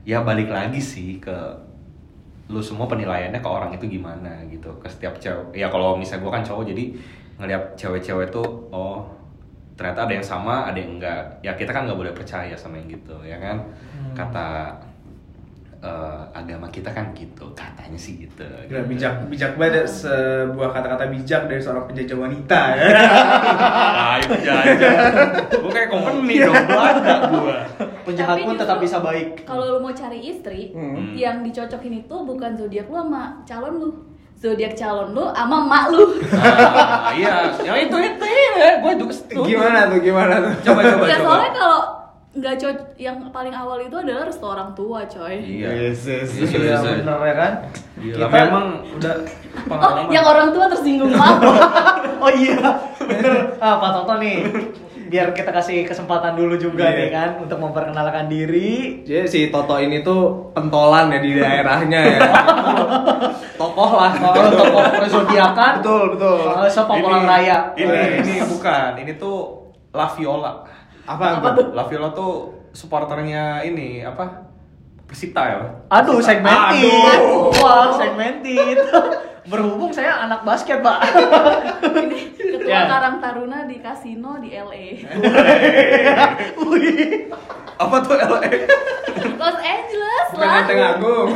ya 0.04 0.20
balik 0.20 0.52
lagi 0.52 0.82
sih 0.82 1.16
ke 1.16 1.32
lu 2.52 2.60
semua 2.60 2.84
penilaiannya 2.84 3.40
ke 3.40 3.48
orang 3.48 3.72
itu 3.72 3.88
gimana 3.88 4.44
gitu 4.52 4.68
ke 4.76 4.88
setiap 4.90 5.16
cewek. 5.16 5.56
Ya 5.56 5.72
kalau 5.72 5.96
misalnya 5.96 6.28
gue 6.28 6.32
kan 6.36 6.44
cowok 6.44 6.64
jadi 6.68 6.84
ngeliat 7.40 7.62
cewek-cewek 7.80 8.28
tuh 8.28 8.68
oh 8.68 9.08
ternyata 9.80 10.04
ada 10.04 10.12
yang 10.12 10.26
sama 10.26 10.68
ada 10.68 10.76
yang 10.76 11.00
enggak. 11.00 11.40
Ya 11.40 11.56
kita 11.56 11.72
kan 11.72 11.88
nggak 11.88 11.96
boleh 11.96 12.12
percaya 12.12 12.52
sama 12.52 12.76
yang 12.76 13.00
gitu 13.00 13.16
ya 13.24 13.40
kan? 13.40 13.64
Kata 14.12 14.76
eh, 15.82 16.22
agama 16.32 16.66
kita 16.68 16.88
kan 16.88 17.10
gitu 17.12 17.50
katanya 17.52 17.94
sih 17.96 18.16
gitu 18.20 18.46
Gila, 18.64 18.86
bijak 18.86 19.26
bijak 19.26 19.52
banget 19.54 19.84
sebuah 19.84 20.70
kata-kata 20.70 21.04
bijak 21.08 21.44
dari 21.44 21.58
seorang 21.58 21.84
penjajah 21.84 22.16
wanita 22.16 22.60
ya. 22.72 22.86
ah 24.00 24.14
itu 24.16 24.34
jajan 24.40 24.96
gue 25.52 25.70
kayak 25.70 25.88
company 25.88 26.34
dong 26.40 26.54
ada 26.70 27.14
gue 27.28 27.56
Penjahat 28.02 28.34
Tapi 28.34 28.42
pun 28.44 28.54
tetap 28.56 28.78
bisa 28.78 28.98
baik. 28.98 29.42
Kalau 29.42 29.62
lu 29.68 29.78
mau 29.78 29.90
cari 29.92 30.18
istri, 30.24 30.74
Hmm. 30.74 31.14
yang 31.14 31.38
dicocokin 31.40 32.02
itu 32.02 32.16
bukan 32.16 32.50
zodiak 32.52 32.86
lu 32.86 32.98
sama 32.98 33.38
calon 33.44 33.74
lu. 33.78 33.90
Zodiak 34.34 34.74
calon 34.74 35.14
lu 35.14 35.30
sama 35.30 35.62
mak 35.62 35.86
lu. 35.88 36.18
ah, 36.34 37.14
iya 37.14 37.54
yang 37.56 37.78
itu 37.80 37.94
itu 37.94 38.24
ya 38.26 38.74
gue 38.76 38.92
juga 38.96 39.14
setuju 39.14 39.46
Gimana 39.48 39.86
tuh 39.86 39.98
gimana 40.00 40.34
tuh? 40.40 40.52
coba 40.64 40.80
coba 40.82 41.04
ya 41.04 41.14
coba 41.14 41.22
soalnya 41.22 41.50
kalau 41.52 41.71
nggak 42.32 42.54
cocok 42.56 42.96
yang 42.96 43.28
paling 43.28 43.52
awal 43.52 43.76
itu 43.76 43.92
adalah 43.92 44.24
restu 44.24 44.46
orang 44.46 44.72
tua 44.72 45.04
coy 45.04 45.36
iya 45.36 45.68
Yes, 45.68 46.00
yes. 46.02 46.32
Iya, 46.32 46.42
Iya 46.42 46.56
iya, 46.56 46.76
iya. 46.80 46.92
bener 46.96 47.18
ya 47.20 47.34
kan? 47.36 47.52
Gila, 47.94 48.16
Kita- 48.18 48.32
memang 48.40 48.64
udah 48.90 49.14
oh 49.14 49.68
pengalaman. 49.68 50.08
yang 50.08 50.24
orang 50.26 50.48
tua 50.50 50.64
tersinggung 50.66 51.12
maaf 51.12 51.38
oh 52.24 52.32
iya, 52.32 52.56
bener. 52.98 53.34
Ah, 53.58 53.76
Pak 53.76 53.90
Toto 53.94 54.14
nih, 54.16 54.48
biar 55.06 55.30
kita 55.30 55.50
kasih 55.50 55.84
kesempatan 55.84 56.32
dulu 56.32 56.56
juga 56.56 56.86
Iya. 56.86 56.96
nih 56.96 57.08
kan 57.10 57.30
untuk 57.38 57.58
memperkenalkan 57.58 58.26
diri. 58.26 59.02
Jadi 59.02 59.26
si 59.26 59.40
Toto 59.46 59.76
ini 59.76 60.00
tuh 60.00 60.22
pentolan 60.50 61.10
ya 61.10 61.18
di 61.18 61.36
daerahnya 61.36 62.00
ya. 62.00 62.20
Tokoh 63.60 63.90
lah. 63.94 64.12
Oh, 64.16 64.32
tokoh 64.50 64.82
zodiakan. 65.04 65.72
Betul, 65.78 66.04
betul. 66.16 66.38
Oh, 66.48 66.64
sepopuler 66.66 67.20
Ini- 67.20 67.28
raya. 67.28 67.58
Ini 67.74 68.00
ini 68.18 68.34
bukan, 68.42 68.90
ini 68.96 69.12
tuh 69.14 69.68
La 69.92 70.08
Viola. 70.08 70.64
Apa, 71.06 71.42
Apa 71.42 71.48
tuh? 71.58 71.66
La 71.74 71.84
Viola 71.90 72.10
tuh 72.14 72.54
supporternya 72.72 73.66
ini 73.66 74.00
apa? 74.02 74.46
Persita 75.04 75.42
ya? 75.44 75.58
Aduh, 75.92 76.22
Persita. 76.22 76.40
segmented. 76.40 76.88
Aduh. 77.20 77.52
Wah, 77.60 77.92
segmented. 77.98 78.78
Berhubung 79.42 79.90
saya 79.90 80.22
anak 80.22 80.46
basket, 80.46 80.78
Pak. 80.82 80.98
ini 81.98 82.30
ketua 82.62 82.70
Ya. 82.70 82.86
Karang 82.86 83.18
Taruna 83.18 83.66
di 83.66 83.82
kasino 83.82 84.38
di 84.38 84.54
LA 84.54 85.02
Wih. 86.62 87.26
Apa 87.74 87.96
tuh 88.06 88.14
LA? 88.14 88.50
Los 89.34 89.58
Angeles 89.58 90.26
Bukan 90.30 90.46
lah 90.46 90.62
Lenteng 90.62 90.80
Agung. 90.80 91.30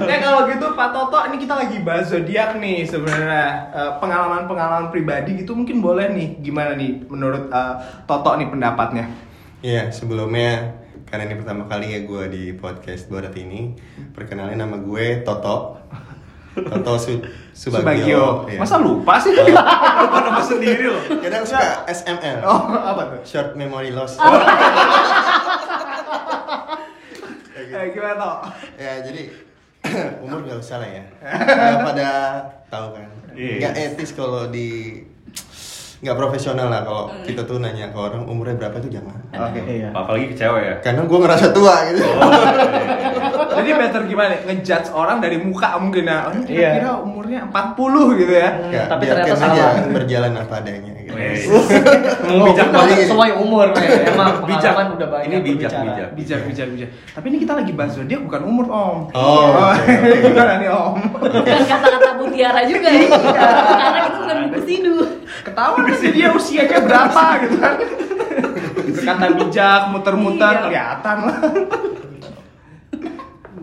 Nah 0.00 0.18
kalau 0.24 0.40
gitu 0.48 0.66
Pak 0.72 0.88
Toto, 0.96 1.18
ini 1.28 1.36
kita 1.44 1.54
lagi 1.60 1.76
bahas 1.84 2.08
zodiak 2.08 2.56
nih 2.56 2.88
sebenarnya 2.88 3.44
Eh, 3.74 3.92
pengalaman-pengalaman 4.00 4.88
pribadi 4.94 5.44
gitu 5.44 5.52
mungkin 5.52 5.82
boleh 5.84 6.08
nih 6.14 6.40
gimana 6.40 6.72
nih 6.78 7.04
menurut 7.10 7.52
eh, 7.52 7.74
Toto 8.08 8.38
nih 8.40 8.48
pendapatnya? 8.48 9.04
Iya, 9.60 9.92
sebelumnya 9.92 10.80
karena 11.04 11.28
ini 11.28 11.36
pertama 11.36 11.68
kali 11.68 11.92
ya 11.94 12.00
gue 12.08 12.22
di 12.32 12.44
podcast 12.56 13.12
Borat 13.12 13.36
ini, 13.36 13.76
perkenalin 14.16 14.56
nama 14.56 14.80
gue 14.80 15.20
Toto. 15.26 15.78
Toto 16.54 16.94
Su 16.98 17.18
Subagio. 17.50 18.46
Iya. 18.46 18.58
Masa 18.62 18.78
lupa 18.78 19.18
sih? 19.18 19.34
Apa 20.06 20.18
nama 20.22 20.38
sendiri 20.38 20.86
loh? 20.86 21.02
Kadang 21.18 21.42
suka 21.42 21.82
SML. 21.90 22.38
oh 22.46 22.70
apa 22.78 23.02
tuh? 23.10 23.20
Short 23.26 23.58
memory 23.58 23.90
loss. 23.90 24.14
Ya, 27.64 27.70
gitu. 27.70 27.74
Eh, 27.74 27.86
gimana 27.90 28.14
Tok? 28.18 28.38
Ya, 28.78 28.92
jadi 29.02 29.22
umur 30.24 30.40
gak 30.46 30.58
usah 30.62 30.78
lah 30.78 30.90
ya. 30.90 31.04
Udah 31.42 31.78
pada 31.82 32.08
tahu 32.70 32.86
kan. 32.94 33.08
Iya. 33.34 33.54
Gak 33.70 33.74
etis 33.74 34.10
kalau 34.14 34.46
di 34.48 35.02
nggak 35.96 36.16
profesional 36.16 36.66
lah 36.66 36.82
kalau 36.82 37.04
kita 37.22 37.42
tuh 37.42 37.56
nanya 37.56 37.88
ke 37.88 37.96
orang 37.96 38.24
umurnya 38.24 38.56
berapa 38.56 38.76
itu 38.78 38.90
jangan. 38.92 39.14
Oke. 39.30 39.60
Iya. 39.62 39.88
Apalagi 39.90 40.26
ke 40.26 40.36
cewek 40.36 40.62
ya. 40.62 40.74
Karena 40.80 41.02
gue 41.02 41.18
ngerasa 41.18 41.46
tua 41.50 41.74
gitu. 41.86 42.02
Jadi 43.54 43.70
better 43.72 44.02
gimana? 44.04 44.34
Ngejudge 44.40 44.88
orang 44.90 45.18
dari 45.18 45.36
muka 45.38 45.78
mungkin 45.78 46.04
ya. 46.04 46.18
Oh, 46.24 46.32
Iya. 46.34 46.44
kira-kira 46.44 46.90
umurnya 46.98 47.40
40 47.46 48.18
gitu 48.18 48.32
ya. 48.34 48.50
Hmm, 48.52 48.70
Ya, 48.70 48.82
tapi 48.86 49.02
ternyata 49.06 49.30
aja 49.30 49.36
salah. 49.38 49.72
berjalan 49.88 50.32
apa 50.34 50.54
adanya 50.58 50.92
Wes. 51.14 51.42
Oh, 52.24 52.48
bijak 52.48 52.72
bener, 52.72 52.88
banget. 52.88 53.04
sesuai 53.04 53.30
umur, 53.36 53.68
men. 53.68 53.84
Emang 54.10 54.48
Bijak. 54.48 54.72
pengalaman 54.72 54.96
udah 54.96 55.08
banyak 55.12 55.28
Ini 55.28 55.36
bijak, 55.44 55.72
bijak. 55.76 56.08
Bijak, 56.16 56.40
bijak, 56.48 56.66
bijak. 56.72 56.88
Tapi 57.12 57.26
ini 57.28 57.38
kita 57.38 57.52
lagi 57.54 57.72
bahas 57.72 57.92
zodiak 57.92 58.20
bukan 58.20 58.42
umur, 58.42 58.66
Om. 58.66 58.98
Oh, 59.12 59.44
oke, 59.70 59.92
oke. 59.92 60.18
Gimana 60.24 60.52
nih, 60.56 60.68
Om? 60.68 60.94
Bukan 61.14 61.62
kata-kata 61.62 62.10
mutiara 62.16 62.60
juga 62.64 62.88
ya 62.88 63.06
Karena 63.12 63.98
itu 64.02 64.18
bukan 64.18 64.36
buku 64.42 64.58
sidu 64.64 64.96
Ketahuan 65.44 65.92
sih 65.92 66.10
dia 66.10 66.28
usianya 66.32 66.78
berapa 66.80 67.22
gitu 67.44 67.56
kan. 67.60 67.74
Kata 69.04 69.26
bijak, 69.36 69.80
muter-muter, 69.92 70.48
Iya. 70.50 70.62
kelihatan 70.64 71.16
lah. 71.20 71.36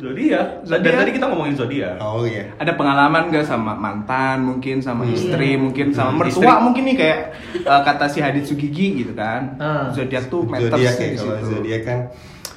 Zodiak. 0.01 0.65
Dan 0.65 0.81
tadi 0.81 1.11
kita 1.13 1.29
ngomongin 1.29 1.53
zodiak. 1.53 2.01
Oh 2.01 2.25
iya. 2.25 2.49
Ada 2.57 2.73
pengalaman 2.73 3.29
gak 3.29 3.45
sama 3.45 3.77
mantan, 3.77 4.41
mungkin 4.41 4.81
sama 4.81 5.05
istri, 5.05 5.53
mungkin 5.61 5.93
sama 5.93 6.17
Hmm, 6.17 6.25
mertua, 6.25 6.41
istri. 6.41 6.65
mungkin 6.65 6.83
nih 6.89 6.95
kayak 6.97 7.19
uh, 7.63 7.81
kata 7.85 8.09
si 8.09 8.17
Hadit 8.17 8.49
Sugigi 8.49 9.05
gitu 9.05 9.13
kan. 9.13 9.61
Hmm. 9.61 9.93
Zodiak 9.93 10.33
tuh 10.33 10.41
matters 10.49 10.73
zodiak 10.73 10.95
ya 10.97 11.07
di 11.13 11.17
kalau 11.21 11.35
situ. 11.37 11.49
zodiak 11.53 11.81
kan 11.85 11.99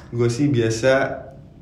gue 0.09 0.29
sih 0.29 0.47
biasa 0.49 0.93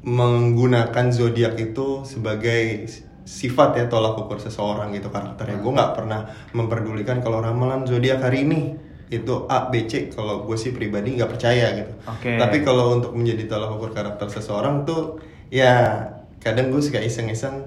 menggunakan 0.03 1.05
zodiak 1.11 1.55
itu 1.57 2.03
sebagai 2.03 2.87
sifat 3.23 3.79
ya 3.79 3.85
tolak 3.87 4.19
ukur 4.19 4.35
seseorang 4.35 4.91
gitu 4.91 5.07
karakternya 5.07 5.63
gue 5.63 5.71
nggak 5.71 5.91
pernah 5.95 6.27
memperdulikan 6.51 7.23
kalau 7.23 7.39
ramalan 7.39 7.87
zodiak 7.87 8.19
hari 8.19 8.43
ini 8.43 8.75
itu 9.07 9.47
A 9.47 9.71
B 9.71 9.87
C 9.87 10.11
kalau 10.11 10.43
gue 10.43 10.59
sih 10.59 10.75
pribadi 10.75 11.15
nggak 11.15 11.31
percaya 11.31 11.71
gitu 11.79 11.93
Oke. 12.03 12.35
tapi 12.35 12.67
kalau 12.67 12.99
untuk 12.99 13.15
menjadi 13.15 13.47
tolak 13.47 13.71
ukur 13.73 13.95
karakter 13.95 14.27
seseorang 14.27 14.83
tuh 14.83 15.23
ya 15.53 16.01
kadang 16.41 16.73
gue 16.73 16.81
suka 16.81 16.97
iseng-iseng 16.97 17.61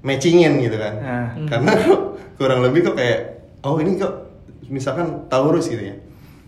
matchingin 0.00 0.56
gitu 0.58 0.80
kan 0.80 0.94
Nah. 0.96 1.28
karena 1.46 1.72
kurang 2.40 2.64
lebih 2.64 2.88
kok 2.88 2.96
kayak 2.96 3.20
oh 3.62 3.76
ini 3.76 4.00
kok 4.00 4.32
misalkan 4.66 5.28
Taurus 5.28 5.68
gitu 5.68 5.84
ya 5.84 5.96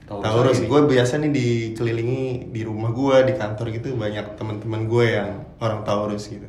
Taurus 0.04 0.60
gue 0.60 0.80
biasa 0.84 1.16
nih 1.16 1.30
dikelilingi 1.32 2.52
di 2.52 2.60
rumah 2.60 2.90
gue 2.90 3.24
di 3.24 3.34
kantor 3.36 3.72
gitu 3.72 3.92
banyak 3.94 4.36
teman-teman 4.36 4.84
gue 4.84 5.06
yang 5.16 5.30
orang 5.60 5.80
Taurus 5.80 6.28
gitu. 6.28 6.44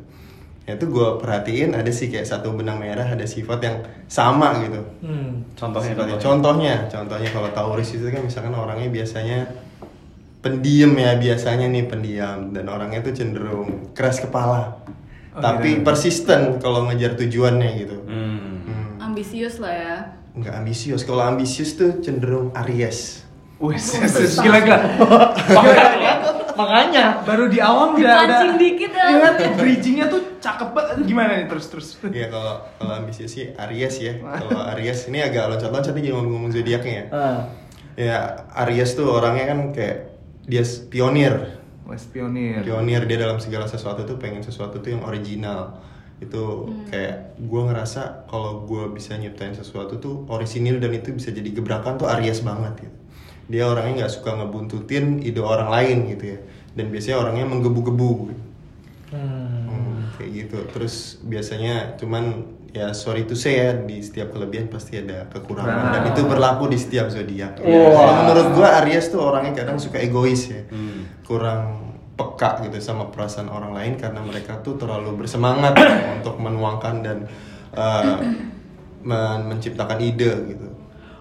Ya 0.67 0.75
itu 0.75 0.91
gue 0.91 1.07
perhatiin 1.23 1.71
ada 1.71 1.87
sih 1.87 2.11
kayak 2.11 2.27
satu 2.27 2.51
benang 2.51 2.83
merah 2.83 3.07
ada 3.07 3.23
sifat 3.23 3.59
yang 3.63 3.77
sama 4.11 4.59
gitu. 4.59 4.83
Hmm. 4.99 5.47
Contohnya, 5.55 5.95
Sifatnya. 5.95 6.17
contohnya. 6.19 6.19
contohnya, 6.19 6.75
contohnya 6.91 7.29
kalau 7.31 7.49
Taurus 7.55 7.95
itu 7.95 8.03
kan 8.11 8.21
misalkan 8.27 8.51
orangnya 8.51 8.91
biasanya 8.91 9.47
pendiam 10.45 10.93
ya 10.93 11.17
biasanya 11.17 11.65
nih 11.65 11.89
pendiam 11.89 12.53
dan 12.53 12.69
orangnya 12.69 13.01
tuh 13.01 13.17
cenderung 13.17 13.89
keras 13.97 14.21
kepala, 14.21 14.77
Oh, 15.33 15.41
tapi 15.41 15.81
gitu. 15.81 15.83
persisten 15.83 16.61
kalau 16.61 16.85
ngejar 16.85 17.17
tujuannya 17.17 17.69
gitu. 17.81 17.97
Hmm. 18.05 18.61
Hmm. 18.63 18.85
Ambisius 19.01 19.57
lah 19.57 19.73
ya 19.73 19.95
Nggak 20.37 20.53
ambisius, 20.53 21.01
kalau 21.03 21.25
ambisius 21.25 21.73
tuh 21.75 21.97
cenderung 21.99 22.53
Aries. 22.53 23.25
Wih, 23.55 23.79
gila 24.43 24.59
gila. 24.67 24.79
Makanya, 25.47 26.13
makanya 26.59 27.05
Baru 27.23 27.47
di 27.47 27.63
awal 27.63 27.95
udah 27.95 28.03
ada 28.03 28.23
Dipancing 28.27 28.53
dikit 28.59 28.91
ya. 28.91 29.05
Iya, 29.11 29.29
bridgingnya 29.55 30.05
tuh 30.11 30.21
cakep 30.43 30.69
banget. 30.75 30.95
Gimana 31.07 31.31
nih 31.39 31.47
terus 31.47 31.65
terus? 31.71 31.87
Iya 32.03 32.27
kalau 32.27 32.63
kalau 32.75 32.93
ambisius 32.99 33.31
sih 33.31 33.51
Aries 33.55 33.95
ya. 33.99 34.13
Kalau 34.19 34.59
Aries 34.75 35.07
ini 35.07 35.23
agak 35.23 35.51
loncat-loncat 35.51 35.95
nih 35.95 36.11
ngomong 36.11 36.31
ngomong 36.35 36.51
zodiaknya 36.51 36.93
ya. 36.95 37.05
Ah. 37.11 37.39
Ya 37.95 38.17
Aries 38.63 38.91
tuh 38.95 39.07
orangnya 39.07 39.51
kan 39.51 39.59
kayak 39.71 40.14
dia 40.45 40.63
pionir. 40.89 41.61
West 41.85 42.09
Pionir. 42.09 42.65
Pionir 42.65 43.05
dia 43.05 43.17
dalam 43.21 43.37
segala 43.37 43.69
sesuatu 43.69 44.01
tuh 44.09 44.17
pengen 44.17 44.41
sesuatu 44.41 44.81
tuh 44.81 44.89
yang 44.97 45.05
original. 45.05 45.77
Itu 46.17 46.65
kayak 46.89 47.37
gue 47.37 47.61
ngerasa 47.61 48.25
kalau 48.25 48.65
gue 48.65 48.89
bisa 48.89 49.13
nyiptain 49.21 49.53
sesuatu 49.53 50.01
tuh 50.01 50.25
orisinil 50.25 50.81
dan 50.81 50.97
itu 50.97 51.13
bisa 51.13 51.29
jadi 51.29 51.45
gebrakan 51.53 52.01
tuh 52.01 52.09
Aries 52.09 52.41
banget 52.41 52.89
gitu. 52.89 52.97
Dia 53.45 53.69
orangnya 53.69 54.05
nggak 54.05 54.13
suka 54.17 54.33
ngebuntutin 54.33 55.21
ide 55.21 55.37
orang 55.37 55.69
lain 55.69 55.97
gitu 56.09 56.25
ya. 56.33 56.39
Dan 56.73 56.89
biasanya 56.89 57.17
orangnya 57.21 57.45
menggebu-gebu. 57.45 58.11
gitu. 58.33 58.43
Hmm. 59.13 59.69
Hmm, 59.69 59.97
kayak 60.17 60.31
gitu 60.33 60.57
terus 60.73 61.21
biasanya 61.21 61.93
cuman 62.01 62.49
ya 62.75 62.91
sorry 62.91 63.23
to 63.23 63.31
say 63.33 63.55
ya 63.57 63.71
di 63.73 64.03
setiap 64.03 64.29
kelebihan 64.29 64.67
pasti 64.67 64.99
ada 64.99 65.23
kekurangan 65.25 65.71
Nah. 65.79 65.91
dan 65.95 66.03
itu 66.11 66.21
berlaku 66.23 66.67
di 66.67 66.75
setiap 66.75 67.07
zodiak. 67.07 67.55
Wah. 67.57 67.71
Kalau 67.95 68.13
menurut 68.21 68.47
gua 68.51 68.67
Aries 68.79 69.07
tuh 69.07 69.23
orangnya 69.23 69.55
kadang 69.55 69.79
suka 69.79 69.95
egois 69.97 70.45
ya, 70.45 70.67
Hmm. 70.67 71.07
kurang 71.23 71.61
peka 72.13 72.59
gitu 72.61 72.75
sama 72.79 73.07
perasaan 73.07 73.47
orang 73.47 73.71
lain 73.71 73.95
karena 73.95 74.19
mereka 74.19 74.59
tuh 74.59 74.75
terlalu 74.75 75.15
bersemangat 75.17 75.71
untuk 76.15 76.35
menuangkan 76.35 76.95
dan 76.99 77.17
uh, 77.71 78.19
men- 79.01 79.47
menciptakan 79.47 79.99
ide 80.01 80.31
gitu. 80.45 80.67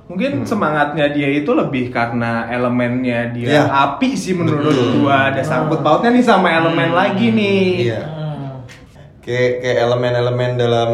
Mungkin 0.05 0.45
semangatnya 0.45 1.09
dia 1.09 1.33
itu 1.33 1.49
lebih 1.51 1.89
karena 1.89 2.45
elemennya 2.47 3.31
dia 3.31 3.47
Iya. 3.49 3.63
api 3.89 4.13
sih 4.13 4.35
menurut 4.35 4.69
Betul. 4.69 5.01
gua. 5.01 5.31
Ada 5.31 5.41
sangkut 5.41 5.81
pautnya 5.81 6.11
nih 6.11 6.21
sama 6.21 6.51
elemen 6.51 6.91
lagi 6.91 7.31
nih. 7.31 7.63
Iya. 7.89 8.01
Kayak 9.25 9.51
kayak 9.59 9.79
elemen-elemen 9.83 10.51
dalam 10.55 10.91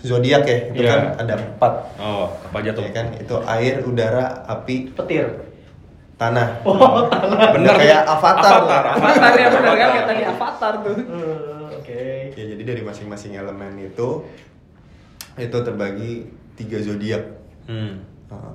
zodiak 0.00 0.44
ya 0.44 0.58
itu 0.70 0.82
Iya. 0.84 0.90
kan 0.92 1.00
ada 1.18 1.34
empat. 1.40 1.72
Oh, 1.96 2.28
apa 2.28 2.56
aja 2.60 2.70
tuh? 2.72 2.84
Ya 2.84 2.92
kan 2.92 3.06
itu 3.16 3.34
air, 3.42 3.74
udara, 3.82 4.44
api, 4.44 4.92
Petir. 4.92 5.26
tanah. 6.20 6.60
Oh, 6.68 7.08
tanah. 7.08 7.50
Bener 7.50 7.74
kayak 7.74 8.04
avatar. 8.04 8.52
Avatar, 8.60 8.82
lah. 8.86 8.94
Avatar 8.94 9.32
ya 9.34 9.48
benar 9.50 9.74
kan 9.74 9.88
kayak 9.90 10.06
tadi 10.06 10.22
avatar 10.22 10.72
tuh. 10.84 10.96
Eh, 11.00 11.68
Oke. 11.74 12.02
Ya 12.36 12.44
jadi 12.46 12.62
dari 12.62 12.82
masing-masing 12.84 13.34
elemen 13.34 13.74
itu 13.80 14.08
itu 15.34 15.56
terbagi 15.58 16.28
tiga 16.54 16.78
zodiak. 16.78 17.24
Hmm. 17.64 18.04
Uh, 18.28 18.52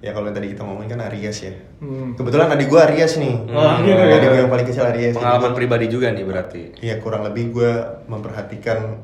ya 0.00 0.10
kalau 0.10 0.26
yang 0.26 0.36
tadi 0.36 0.48
kita 0.50 0.64
ngomongin 0.64 0.88
kan 0.90 1.00
Aries 1.06 1.38
ya. 1.40 1.52
Hmm. 1.78 2.16
Kebetulan 2.16 2.48
adik 2.50 2.66
gue 2.66 2.80
Aries 2.82 3.12
nih. 3.16 3.34
Oh, 3.48 3.72
gitu 3.80 4.00
ya. 4.00 4.16
Adik 4.16 4.28
gue 4.28 4.40
yang 4.40 4.52
paling 4.52 4.66
kecil 4.66 4.84
Aries. 4.86 5.14
Pengalaman 5.14 5.44
gua- 5.46 5.58
pribadi 5.58 5.86
juga 5.86 6.08
nih 6.08 6.24
berarti. 6.24 6.62
Iya 6.80 6.94
kurang 6.98 7.22
lebih 7.22 7.52
gue 7.52 7.72
memperhatikan 8.06 8.96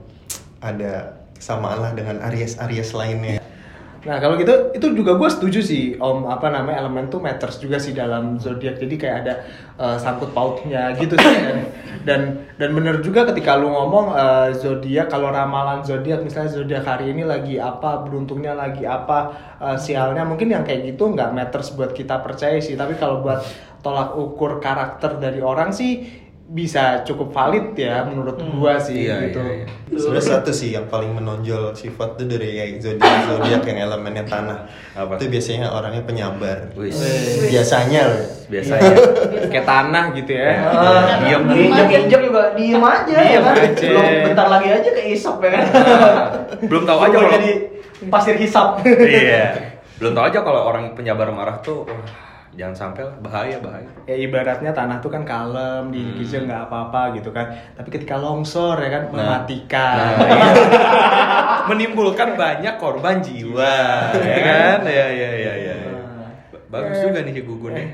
ada 0.59 0.93
kesamaan 1.33 1.79
lah 1.79 1.93
dengan 1.93 2.25
Aries 2.25 2.57
Aries 2.59 2.91
lainnya. 2.91 3.39
Nah 4.05 4.21
kalau 4.21 4.37
gitu 4.37 4.77
itu 4.77 4.87
juga 4.93 5.17
gue 5.17 5.29
setuju 5.33 5.61
sih 5.65 5.85
om 5.97 6.29
apa 6.29 6.53
namanya 6.53 6.85
elemen 6.85 7.09
tuh 7.09 7.25
matters 7.25 7.57
juga 7.57 7.81
sih 7.81 7.97
dalam 7.97 8.37
zodiak. 8.37 8.77
Jadi 8.77 8.95
kayak 9.01 9.17
ada 9.25 9.35
uh, 9.81 9.97
sangkut 9.97 10.37
pautnya 10.37 10.93
gitu 11.01 11.17
sih 11.17 11.35
dan 11.47 11.57
dan 12.05 12.21
dan 12.61 12.71
bener 12.77 13.01
juga 13.01 13.25
ketika 13.33 13.57
lu 13.57 13.73
ngomong 13.73 14.13
uh, 14.13 14.51
zodiak 14.53 15.09
kalau 15.09 15.33
ramalan 15.33 15.81
zodiak 15.81 16.21
misalnya 16.21 16.53
zodiak 16.53 16.85
hari 16.85 17.17
ini 17.17 17.25
lagi 17.25 17.57
apa 17.57 18.05
beruntungnya 18.05 18.53
lagi 18.53 18.85
apa 18.85 19.19
uh, 19.59 19.77
sialnya 19.81 20.29
mungkin 20.29 20.53
yang 20.53 20.63
kayak 20.67 20.93
gitu 20.93 21.09
nggak 21.17 21.33
matters 21.33 21.73
buat 21.73 21.97
kita 21.97 22.21
percaya 22.21 22.61
sih. 22.61 22.77
Tapi 22.77 23.01
kalau 23.01 23.25
buat 23.25 23.41
tolak 23.87 24.19
ukur 24.19 24.59
karakter 24.59 25.23
dari 25.23 25.39
orang 25.39 25.71
sih 25.71 26.26
bisa 26.47 27.03
cukup 27.03 27.35
valid 27.35 27.75
ya 27.75 28.07
menurut 28.07 28.39
gua 28.55 28.79
sih 28.79 29.11
Iya, 29.11 29.19
gitu. 29.27 29.43
iya, 29.43 29.67
iya. 29.91 29.99
Sebenarnya 29.99 30.27
satu 30.31 30.51
sih 30.51 30.71
yang 30.73 30.87
paling 30.87 31.11
menonjol 31.11 31.75
sifat 31.75 32.15
tuh 32.15 32.27
dari 32.27 32.55
kayak 32.55 32.79
zodiak 32.79 33.19
zodiak 33.27 33.63
yang 33.67 33.79
elemennya 33.83 34.23
tanah. 34.23 34.59
Apa? 34.95 35.19
Itu 35.19 35.27
biasanya 35.27 35.67
orangnya 35.69 36.07
penyabar. 36.07 36.71
Wis. 36.79 36.95
Biasanya 37.51 38.01
loh. 38.07 38.23
Biasanya. 38.47 38.95
Kayak 39.51 39.67
tanah 39.67 40.05
gitu 40.15 40.33
ya. 40.33 40.51
Ah, 40.71 41.03
Diem. 41.19 41.43
diinjek-injek 41.51 42.21
juga 42.23 42.43
diem 42.55 42.79
aja 42.81 43.11
ya 43.11 43.23
Diem 43.27 43.43
kan. 43.43 43.55
aja. 43.59 43.89
Belum 43.91 44.07
bentar 44.31 44.47
lagi 44.47 44.69
aja 44.71 44.91
ke 44.93 45.03
isap 45.11 45.37
ya 45.43 45.51
kan. 45.51 45.65
Belum 46.63 46.85
tahu 46.87 46.99
aja 47.03 47.15
kalau 47.17 47.31
jadi 47.35 47.53
pasir 48.07 48.39
hisap. 48.39 48.87
Iya. 48.87 49.45
Belum 49.99 50.15
tahu 50.15 50.25
aja 50.31 50.39
kalau 50.41 50.63
orang 50.63 50.95
penyabar 50.95 51.27
marah 51.33 51.59
tuh 51.59 51.89
wah, 51.89 52.07
jangan 52.57 52.73
sampai 52.73 53.05
lah 53.05 53.17
bahaya 53.21 53.61
bahaya. 53.61 53.85
ya 54.09 54.17
ibaratnya 54.17 54.73
tanah 54.73 54.97
tuh 54.99 55.13
kan 55.13 55.23
kalem 55.23 55.93
di 55.93 56.01
hmm. 56.03 56.49
nggak 56.49 56.63
apa-apa 56.67 57.13
gitu 57.15 57.29
kan 57.31 57.53
tapi 57.77 57.89
ketika 57.93 58.17
longsor 58.17 58.81
ya 58.81 58.89
kan 58.91 59.03
Nah. 59.07 59.13
mematikan 59.13 60.17
Nah, 60.17 60.29
iya. 60.33 60.49
Menimbulkan 61.67 62.39
banyak 62.39 62.75
korban 62.79 63.19
jiwa, 63.19 63.75
ya 64.15 64.39
kan? 64.39 64.79
Ya 64.87 65.07
ya 65.11 65.31
ya 65.35 65.53
ya. 65.59 65.77
Bagus 66.71 66.99
juga 67.03 67.23
nih 67.27 67.33
si 67.35 67.43
Gugun 67.43 67.75
ya. 67.75 67.87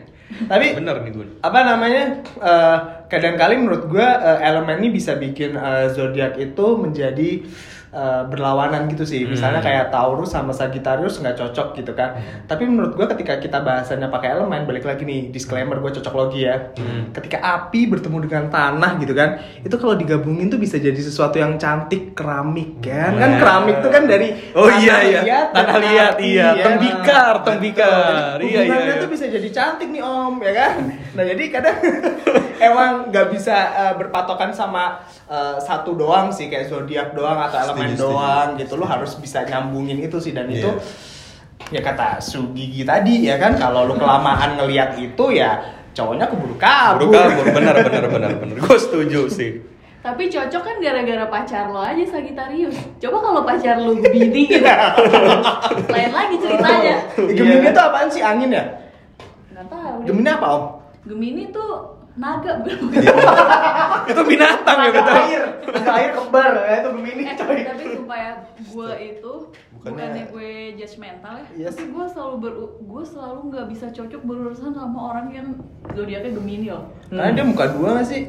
tapi 0.48 0.72
Bener 0.72 0.96
nih 1.04 1.12
Gun. 1.12 1.28
apa 1.44 1.58
namanya 1.60 2.02
eh, 2.40 2.78
kadang-kali 3.04 3.60
menurut 3.60 3.84
gua 3.84 4.16
eh, 4.16 4.48
elemen 4.48 4.80
ini 4.80 4.88
bisa 4.96 5.20
bikin 5.20 5.52
eh, 5.52 5.92
zodiak 5.92 6.40
itu 6.40 6.66
menjadi 6.80 7.44
eh, 7.92 8.22
berlawanan 8.24 8.88
gitu 8.88 9.04
sih 9.04 9.22
misalnya 9.22 9.60
Hmm. 9.60 9.68
kayak 9.68 9.86
Taurus 9.88 10.30
sama 10.30 10.50
Sagittarius 10.50 11.16
nggak 11.16 11.36
cocok 11.36 11.76
gitu 11.76 11.92
kan 11.92 12.16
tapi 12.44 12.64
menurut 12.64 12.92
gua 12.92 13.04
ketika 13.06 13.36
kita 13.36 13.60
bahasannya 13.60 14.08
pakai 14.08 14.32
elemen 14.32 14.64
balik 14.64 14.82
lagi 14.82 15.02
nih 15.02 15.28
disclaimer 15.28 15.76
gua 15.76 15.90
cocok 15.90 16.14
logi 16.14 16.42
ya 16.42 16.72
Hmm. 16.72 17.12
ketika 17.12 17.36
api 17.38 17.86
bertemu 17.86 18.18
dengan 18.22 18.44
tanah 18.48 18.96
gitu 18.96 19.12
kan 19.12 19.36
itu 19.58 19.74
kalau 19.74 19.92
digabungin 19.92 20.48
tuh 20.48 20.56
bisa 20.56 20.76
jadi 20.76 20.96
sesuatu 20.96 21.36
yang 21.36 21.54
cantik 21.54 22.12
keramik 22.12 22.80
kan 22.80 23.12
kan 23.12 23.28
Nah. 23.28 23.38
keramik 23.38 23.76
tuh 23.78 23.90
kan 23.90 24.02
dari 24.04 24.28
Oh 24.52 24.64
tanah 24.64 24.80
iya 24.80 24.96
iya. 25.02 25.20
liat 25.22 25.46
Tanah 25.52 25.76
liat 25.78 26.14
api, 26.14 26.24
iya. 26.30 26.48
ya. 26.50 26.64
Tembikar, 26.64 27.34
Betul. 27.36 27.46
tembikar. 27.46 28.12
Jadi 28.34 28.46
Iya 28.46 28.60
iya. 28.62 28.76
iya. 28.82 28.94
tuh 28.96 29.08
bisa 29.08 29.24
jadi 29.26 29.48
cantik 29.48 29.88
nih 29.88 30.00
om 30.00 30.40
ya 30.40 30.52
kan 30.54 30.74
nah 31.12 31.22
jadi 31.22 31.42
kadang 31.50 31.76
emang 32.62 32.90
nggak 33.08 33.26
bisa 33.28 33.52
eh, 33.74 33.94
berpatokan 33.96 34.48
sama 34.50 34.96
eh, 35.26 35.56
satu 35.58 35.92
doang 35.92 36.28
sih 36.28 36.46
kayak 36.46 36.66
zodiak 36.66 37.12
doang 37.12 37.36
atau 37.38 37.58
elemen 37.60 37.81
Setuju. 37.90 38.02
doang 38.06 38.48
gitu 38.54 38.74
lo 38.78 38.86
harus 38.86 39.18
bisa 39.18 39.42
nyambungin 39.42 39.98
itu 39.98 40.16
sih 40.16 40.30
dan 40.30 40.46
itu 40.46 40.70
Iya. 41.70 41.78
ya 41.78 41.80
kata 41.82 42.18
Sugigi 42.18 42.82
tadi 42.82 43.26
ya 43.26 43.36
kan 43.36 43.54
kalau 43.54 43.86
lu 43.86 43.94
kelamaan 43.94 44.54
ngelihat 44.56 44.94
itu 44.96 45.24
ya 45.30 45.58
cowoknya 45.92 46.26
keburu 46.26 46.56
kabur 46.56 47.08
Buru 47.08 47.18
kabur, 47.18 47.44
bener 47.52 47.74
bener 47.84 48.04
bener 48.08 48.30
bener. 48.38 48.56
Gue 48.56 48.76
setuju 48.76 49.28
sih. 49.28 49.60
Tapi 50.02 50.26
cocok 50.26 50.62
kan 50.66 50.76
gara-gara 50.82 51.30
pacar 51.30 51.70
lo 51.70 51.78
aja 51.78 52.02
Sagittarius. 52.02 52.74
Coba 52.98 53.22
kalau 53.22 53.40
pacar 53.46 53.78
lo 53.78 53.94
Gemini 53.94 54.50
gitu. 54.50 54.66
Lain 55.94 56.10
lagi 56.10 56.36
ceritanya. 56.42 56.96
Gemini 57.14 57.70
itu 57.70 57.80
apaan 57.80 58.08
sih 58.10 58.18
angin 58.18 58.50
ya 58.50 58.64
Enggak 59.54 59.66
tahu. 59.70 59.96
Gemini 60.02 60.28
apa 60.28 60.46
om 60.50 60.64
Gemini 61.06 61.44
tuh 61.54 62.01
naga 62.14 62.52
Itu 64.04 64.20
binatang 64.22 64.78
ya 64.78 64.84
Naga 64.84 65.00
betul. 65.00 65.16
air, 65.18 65.42
naga 65.64 65.90
air 65.94 66.10
kembar 66.12 66.52
ya 66.54 66.74
itu 66.76 66.88
Gemini 66.92 67.22
eh, 67.22 67.34
coy. 67.34 67.60
tapi 67.62 67.84
supaya 67.94 68.30
gue 68.58 68.90
itu 69.00 69.32
Bukannya- 69.72 69.96
bukannya 70.04 70.24
gue 70.28 70.48
judgmental 70.76 71.34
ya 71.34 71.46
Yes. 71.58 71.72
tapi 71.72 71.84
gue 71.88 72.04
selalu 72.06 72.34
ber 72.38 72.52
gue 72.78 73.02
selalu 73.04 73.40
nggak 73.48 73.66
bisa 73.68 73.86
cocok 73.88 74.20
berurusan 74.22 74.70
sama 74.70 74.98
orang 75.10 75.26
yang 75.30 75.48
zodiaknya 75.90 76.30
Gemini 76.32 76.68
loh 76.68 76.84
karena 77.08 77.32
dia 77.32 77.44
muka 77.44 77.64
dua 77.70 77.88
gak 77.96 78.06
sih 78.06 78.22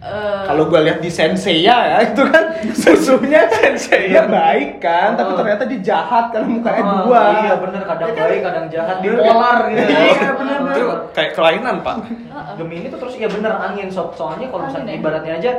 Eh, 0.00 0.42
Kalau 0.48 0.64
gue 0.64 0.80
lihat 0.80 0.98
di 0.98 1.12
Senseiya 1.12 1.76
ya 1.86 1.98
itu 2.08 2.24
kan 2.24 2.56
musuhnya 2.64 3.44
Senseiya 3.46 4.24
baik 4.24 4.80
kan, 4.80 5.12
tapi 5.12 5.30
Oh. 5.30 5.36
ternyata 5.36 5.68
dia 5.68 5.80
jahat 5.84 6.32
karena 6.32 6.48
mukanya 6.48 6.80
Ah, 6.82 6.96
dua. 7.04 7.20
Iya 7.38 7.52
bener 7.60 7.82
kadang 7.84 8.08
Ya 8.08 8.14
kan? 8.14 8.24
baik 8.24 8.40
kadang 8.40 8.66
jahat 8.66 8.96
bipolar 8.98 9.58
gitu. 9.68 9.76
ya. 9.84 10.00
Iya 10.08 10.30
bener 10.34 10.58
Itu 10.72 10.84
kayak 11.12 11.30
kelainan 11.34 11.76
pak. 11.80 11.96
uh-uh. 12.00 12.54
Gemini 12.56 12.88
tuh 12.88 12.98
terus 12.98 13.14
ya 13.14 13.28
bener 13.28 13.52
angin 13.52 13.92
sob 13.92 14.16
soalnya 14.16 14.48
kalau 14.48 14.64
misalnya 14.66 14.88
ya? 14.88 14.96
ibaratnya 14.96 15.32
aja 15.36 15.52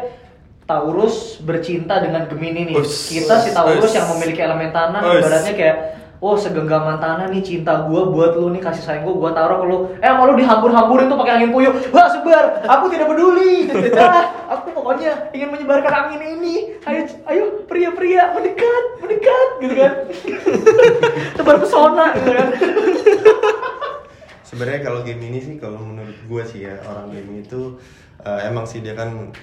Taurus 0.64 1.16
bercinta 1.40 2.00
dengan 2.00 2.26
Gemini 2.26 2.62
nih. 2.66 2.76
Us, 2.76 3.12
Kita 3.12 3.38
si 3.38 3.52
Taurus 3.52 3.86
us. 3.86 3.94
yang 3.94 4.10
memiliki 4.10 4.40
elemen 4.40 4.72
tanah 4.72 5.06
Us. 5.06 5.22
ibaratnya 5.22 5.54
kayak 5.54 5.78
Oh 6.22 6.38
segenggaman 6.38 7.02
tanah 7.02 7.34
nih 7.34 7.42
cinta 7.42 7.82
gua 7.90 8.06
buat 8.06 8.38
lu 8.38 8.54
nih 8.54 8.62
kasih 8.62 8.86
sayang 8.86 9.10
gua 9.10 9.16
gua 9.18 9.32
taruh 9.34 9.58
ke 9.58 9.66
lu 9.66 9.78
eh 10.06 10.12
mau 10.14 10.30
lu 10.30 10.38
dihambur-hamburin 10.38 11.10
tuh 11.10 11.18
pakai 11.18 11.34
angin 11.42 11.50
puyuh 11.50 11.74
wah 11.90 12.06
sebar 12.14 12.62
aku 12.62 12.94
tidak 12.94 13.10
peduli 13.10 13.66
ah, 13.98 14.30
aku 14.54 14.70
pokoknya 14.70 15.34
ingin 15.34 15.50
menyebarkan 15.50 15.90
angin 15.90 16.22
ini 16.38 16.78
ayo 16.86 17.10
ayo 17.26 17.66
pria-pria 17.66 18.38
mendekat 18.38 18.84
mendekat 19.02 19.48
gitu 19.66 19.74
kan 19.74 19.94
tebar 21.42 21.58
pesona 21.58 22.06
gitu 22.14 22.32
kan 22.38 22.48
Sebenarnya 24.52 24.82
kalau 24.86 25.02
Gemini 25.02 25.42
sih 25.42 25.56
kalau 25.58 25.82
menurut 25.82 26.22
gue 26.22 26.44
sih 26.46 26.70
ya 26.70 26.78
orang 26.86 27.18
Gemini 27.18 27.42
itu 27.42 27.82
eh, 28.22 28.46
emang 28.46 28.70
sih 28.70 28.86
dia 28.86 28.94
kan 28.94 29.34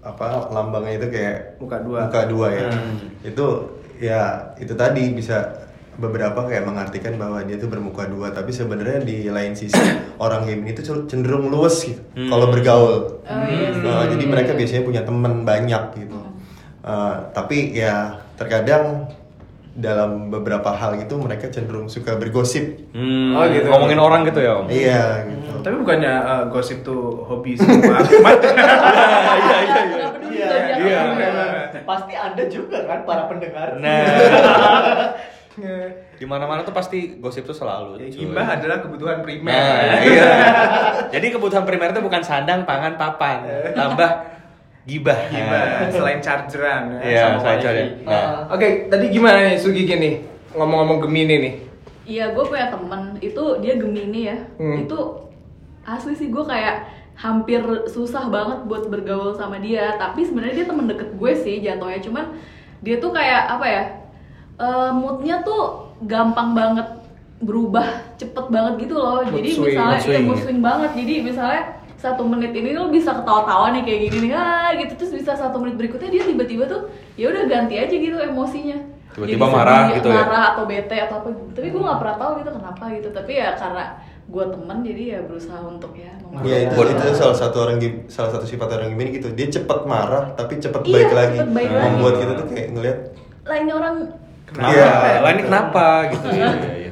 apa 0.00 0.48
lambangnya 0.48 1.04
itu 1.04 1.08
kayak 1.12 1.60
Muka 1.60 1.84
dua. 1.84 2.08
Muka 2.08 2.22
dua 2.32 2.46
ya. 2.48 2.68
Hmm. 2.72 3.12
Itu 3.28 3.76
ya 4.00 4.54
itu 4.56 4.72
tadi 4.72 5.12
bisa 5.12 5.68
beberapa 5.92 6.48
kayak 6.48 6.64
mengartikan 6.64 7.14
bahwa 7.14 7.44
dia 7.44 7.54
tuh 7.54 7.68
bermuka 7.68 8.08
dua 8.08 8.32
tapi 8.32 8.48
sebenarnya 8.48 9.00
di 9.00 9.28
lain 9.28 9.52
sisi 9.52 9.76
orang 10.24 10.44
Gemini 10.44 10.72
itu 10.72 10.80
cenderung 11.04 11.48
luwes 11.48 11.84
gitu 11.84 12.00
Hmm. 12.12 12.28
kalau 12.28 12.48
bergaul. 12.48 13.20
Oh, 13.22 13.44
iya 13.44 13.72
sih. 13.72 13.80
Nah, 13.80 14.04
jadi 14.04 14.24
mereka 14.24 14.52
biasanya 14.52 14.82
punya 14.82 15.02
teman 15.02 15.42
banyak 15.42 15.82
gitu. 15.96 16.18
Eh, 16.82 17.14
tapi 17.30 17.72
ya 17.72 18.18
terkadang 18.34 19.06
dalam 19.72 20.28
beberapa 20.28 20.68
hal 20.68 21.00
gitu 21.00 21.16
mereka 21.16 21.48
cenderung 21.48 21.88
suka 21.88 22.16
bergosip. 22.16 22.92
Hmm, 22.92 23.32
Oh, 23.32 23.44
gitu. 23.48 23.64
Ngomongin 23.66 23.96
orang 23.96 24.20
gitu 24.24 24.40
ya 24.40 24.52
om. 24.58 24.68
Iya 24.68 25.24
gitu. 25.24 25.52
Tapi 25.62 25.74
bukannya 25.78 26.12
uh, 26.12 26.44
gosip 26.48 26.82
tuh 26.82 27.22
hobi 27.22 27.54
semua 27.54 27.96
Ahmad? 27.96 28.40
Iya 29.32 29.58
iya 29.62 29.80
iya. 29.86 30.08
Iya, 30.82 31.00
iya. 31.14 31.80
pasti 31.82 32.12
anda 32.12 32.44
juga 32.46 32.82
kan 32.84 33.02
para 33.02 33.26
pendengar 33.26 33.78
Nah, 33.78 34.02
di 36.16 36.24
mana-mana 36.24 36.64
tuh 36.64 36.72
pasti 36.72 37.20
gosip 37.20 37.44
tuh 37.44 37.52
selalu. 37.52 38.00
Ya. 38.00 38.08
Gimbah 38.08 38.56
adalah 38.56 38.80
kebutuhan 38.80 39.20
primer. 39.20 39.52
Nah, 39.52 40.00
iya. 40.08 40.30
Jadi 41.12 41.26
kebutuhan 41.28 41.68
primer 41.68 41.92
itu 41.92 42.00
bukan 42.00 42.22
sandang, 42.24 42.64
pangan, 42.64 42.96
papan. 42.96 43.44
Tambah 43.76 44.10
Gibah. 44.82 45.18
Gimana? 45.30 45.86
Selain 45.94 46.18
chargeran 46.18 46.98
ya, 46.98 47.00
Iya, 47.06 47.20
sama 47.22 47.36
selain 47.38 47.58
wifi. 47.58 47.64
chargeran. 47.68 47.90
Nah. 48.02 48.26
Oke, 48.50 48.68
tadi 48.90 49.04
gimana 49.12 49.38
nih 49.46 49.58
Sugi 49.60 49.82
gini? 49.86 50.10
Ngomong-ngomong 50.56 50.98
Gemini 51.06 51.36
nih. 51.38 51.54
Iya, 52.02 52.24
gue 52.34 52.44
punya 52.44 52.66
temen 52.66 53.14
itu 53.22 53.44
dia 53.62 53.74
Gemini 53.78 54.20
ya. 54.26 54.38
Hmm. 54.58 54.82
Itu 54.82 54.98
asli 55.86 56.18
sih 56.18 56.34
gue 56.34 56.42
kayak 56.42 56.88
hampir 57.14 57.62
susah 57.86 58.26
banget 58.26 58.66
buat 58.66 58.90
bergaul 58.90 59.36
sama 59.38 59.62
dia. 59.62 59.94
Tapi 60.00 60.26
sebenarnya 60.26 60.64
dia 60.64 60.66
temen 60.66 60.90
deket 60.90 61.14
gue 61.14 61.32
sih 61.36 61.62
jatuhnya. 61.62 62.02
Cuman 62.02 62.24
dia 62.82 62.98
tuh 62.98 63.14
kayak 63.14 63.54
apa 63.54 63.66
ya? 63.70 63.82
Eh, 64.62 64.90
moodnya 64.92 65.42
tuh 65.42 65.62
gampang 66.04 66.54
banget 66.54 66.88
berubah 67.38 67.86
cepet 68.14 68.46
banget 68.48 68.74
gitu 68.80 68.94
loh. 68.94 69.20
Mood 69.20 69.34
Jadi 69.36 69.50
swing, 69.50 69.74
misalnya 69.74 69.90
mood 69.90 70.00
swing, 70.00 70.14
iya 70.14 70.22
mood 70.22 70.38
ya. 70.38 70.44
swing 70.46 70.60
banget. 70.60 70.90
Jadi 70.94 71.14
misalnya 71.20 71.62
satu 71.96 72.22
menit 72.24 72.50
ini 72.50 72.74
lo 72.74 72.90
bisa 72.90 73.14
ketawa-tawa 73.14 73.70
nih 73.70 73.82
kayak 73.82 74.00
gini 74.06 74.18
nih 74.26 74.32
ah 74.34 74.74
gitu 74.74 74.98
terus 74.98 75.14
bisa 75.14 75.38
satu 75.38 75.62
menit 75.62 75.78
berikutnya 75.78 76.10
dia 76.10 76.26
tiba-tiba 76.26 76.66
tuh 76.66 76.90
ya 77.14 77.30
udah 77.30 77.46
ganti 77.46 77.78
aja 77.78 77.94
gitu 77.94 78.18
emosinya 78.18 78.74
Tiba-tiba 79.14 79.38
Jadi 79.38 79.54
marah 79.54 79.78
sedih, 79.86 79.94
gitu 80.02 80.08
ya? 80.10 80.16
marah 80.18 80.42
atau 80.50 80.64
bete 80.66 80.96
atau 80.98 81.16
apa 81.20 81.28
gitu. 81.30 81.42
tapi 81.54 81.66
gue 81.70 81.78
nggak 81.78 81.98
pernah 82.02 82.16
tahu 82.18 82.30
gitu 82.42 82.50
kenapa 82.58 82.84
gitu 82.90 83.08
tapi 83.14 83.32
ya 83.38 83.48
karena 83.54 83.84
gue 84.24 84.44
temen 84.50 84.78
jadi 84.82 85.02
ya 85.04 85.18
berusaha 85.22 85.60
untuk 85.62 85.92
ya. 85.94 86.12
Iya 86.42 86.56
itu 86.64 86.74
Buat- 86.74 86.90
itu 86.90 87.04
salah 87.14 87.36
satu 87.38 87.56
orang 87.60 87.76
salah 88.08 88.30
satu 88.34 88.46
sifat 88.50 88.68
orang 88.72 88.88
Gemini 88.90 89.10
gitu. 89.14 89.28
Dia 89.30 89.46
cepat 89.52 89.84
marah 89.84 90.34
tapi 90.34 90.58
cepat 90.58 90.82
Iya, 90.82 90.94
baik 90.96 91.10
lagi. 91.12 91.36
cepet 91.38 91.52
baik 91.54 91.70
lagi. 91.70 91.86
Membuat 91.86 92.14
kita 92.18 92.32
tuh 92.34 92.46
kayak 92.50 92.68
ngelihat 92.72 92.98
lah 93.42 93.56
ini 93.58 93.70
orang 93.70 93.94
Kenapa? 94.52 94.72
Iya. 94.72 95.20
Lah 95.20 95.30
ini 95.32 95.42
kenapa 95.42 95.86
gitu 96.12 96.26
ya. 96.28 96.48
Iya, 96.52 96.72
iya. 96.78 96.90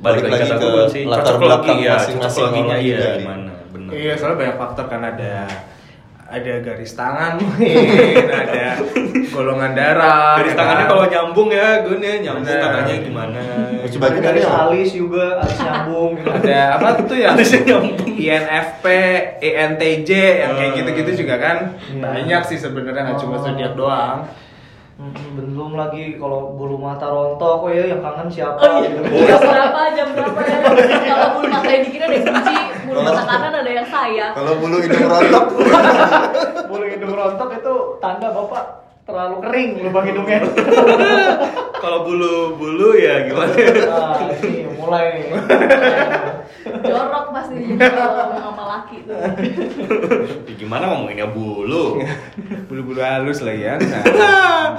Balik 0.00 0.22
lagi 0.26 0.48
kata 0.48 0.56
ke 0.56 0.66
gue 0.66 0.84
sih 0.88 1.02
latar 1.04 1.34
belakang 1.36 1.78
ya, 1.78 2.00
masing-masing 2.00 2.44
orang 2.64 2.80
iya 2.80 2.96
juga 2.96 3.08
gimana. 3.20 3.52
Benar. 3.68 3.90
Iya, 3.92 4.12
soalnya 4.16 4.36
banyak 4.38 4.56
faktor 4.56 4.86
kan 4.88 5.02
ada 5.04 5.34
ada 6.30 6.62
garis 6.62 6.94
tangan 6.94 7.42
mungkin, 7.42 7.74
ada 8.46 8.78
golongan 9.34 9.74
darah. 9.74 10.38
Garis 10.38 10.54
ya 10.54 10.58
tangannya 10.62 10.84
kan? 10.86 10.92
kalau 10.94 11.04
nyambung 11.10 11.50
ya, 11.50 11.82
gue 11.82 11.96
nih 11.98 12.22
nyambung 12.22 12.46
Bener. 12.46 12.62
katanya 12.62 12.94
gimana. 13.02 13.40
Coba 13.90 14.06
kita 14.14 14.20
garis 14.22 14.44
nih, 14.46 14.54
alis 14.62 14.90
juga 14.94 15.26
alis 15.42 15.58
nyambung 15.58 16.10
gitu. 16.16 16.28
ada 16.30 16.58
apa 16.78 16.88
tuh 17.02 17.16
ya? 17.18 17.28
Alisnya 17.34 17.60
nyambung. 17.66 18.08
INFP, 18.14 18.84
ENTJ 19.42 20.10
yang 20.38 20.52
kayak 20.54 20.72
gitu-gitu 20.78 21.26
juga 21.26 21.34
kan 21.36 21.56
Iya. 21.90 21.98
banyak 21.98 22.42
sih 22.46 22.56
sebenarnya 22.56 23.02
nggak 23.10 23.18
cuma 23.18 23.36
zodiak 23.36 23.74
doang. 23.74 24.22
Hmm, 25.00 25.16
belum 25.32 25.80
lagi 25.80 26.20
kalau 26.20 26.52
bulu 26.52 26.76
mata 26.76 27.08
rontok 27.08 27.64
kok 27.64 27.70
ya 27.72 27.88
yang 27.88 28.04
kangen 28.04 28.28
siapa? 28.28 28.60
Oh 28.60 28.84
iya. 28.84 29.00
Gitu. 29.00 29.24
jam 29.24 29.40
berapa 29.40 29.80
jam 29.96 30.08
berapa 30.12 30.40
ya? 30.44 30.56
Kalau 31.08 31.26
bulu 31.40 31.46
mata 31.48 31.68
yang 31.72 31.82
di 31.88 31.90
kiri 31.96 32.04
ada 32.04 32.16
yang 32.20 32.26
benci 32.28 32.56
bulu 32.84 33.00
mata 33.00 33.22
kanan 33.24 33.54
ada 33.64 33.70
yang 33.72 33.88
sayang 33.88 34.32
kalau 34.36 34.52
bulu 34.60 34.76
hidung 34.84 35.06
rontok. 35.08 35.44
Bulu 36.68 36.84
hidung 36.84 37.14
rontok 37.16 37.48
itu 37.56 37.74
tanda 38.04 38.28
bapak 38.28 38.64
terlalu 39.10 39.36
kering 39.42 39.70
lubang 39.82 40.04
hidungnya. 40.06 40.38
Kalau 41.82 42.04
bulu-bulu 42.04 42.92
ya 42.94 43.24
gimana? 43.24 43.50
Nah, 43.56 44.20
ini 44.44 44.68
mulai 44.76 45.04
nih. 45.16 45.32
jorok 46.84 47.32
pasti 47.32 47.56
kalau 47.80 48.36
sama 48.36 48.64
laki 48.68 49.08
tuh 49.08 49.16
Ya, 50.44 50.54
gimana 50.60 50.92
ngomonginnya 50.92 51.32
bulu? 51.32 52.04
bulu-bulu 52.68 53.00
halus 53.00 53.40
lah 53.40 53.56
ya. 53.56 53.74
Nah. 53.80 54.76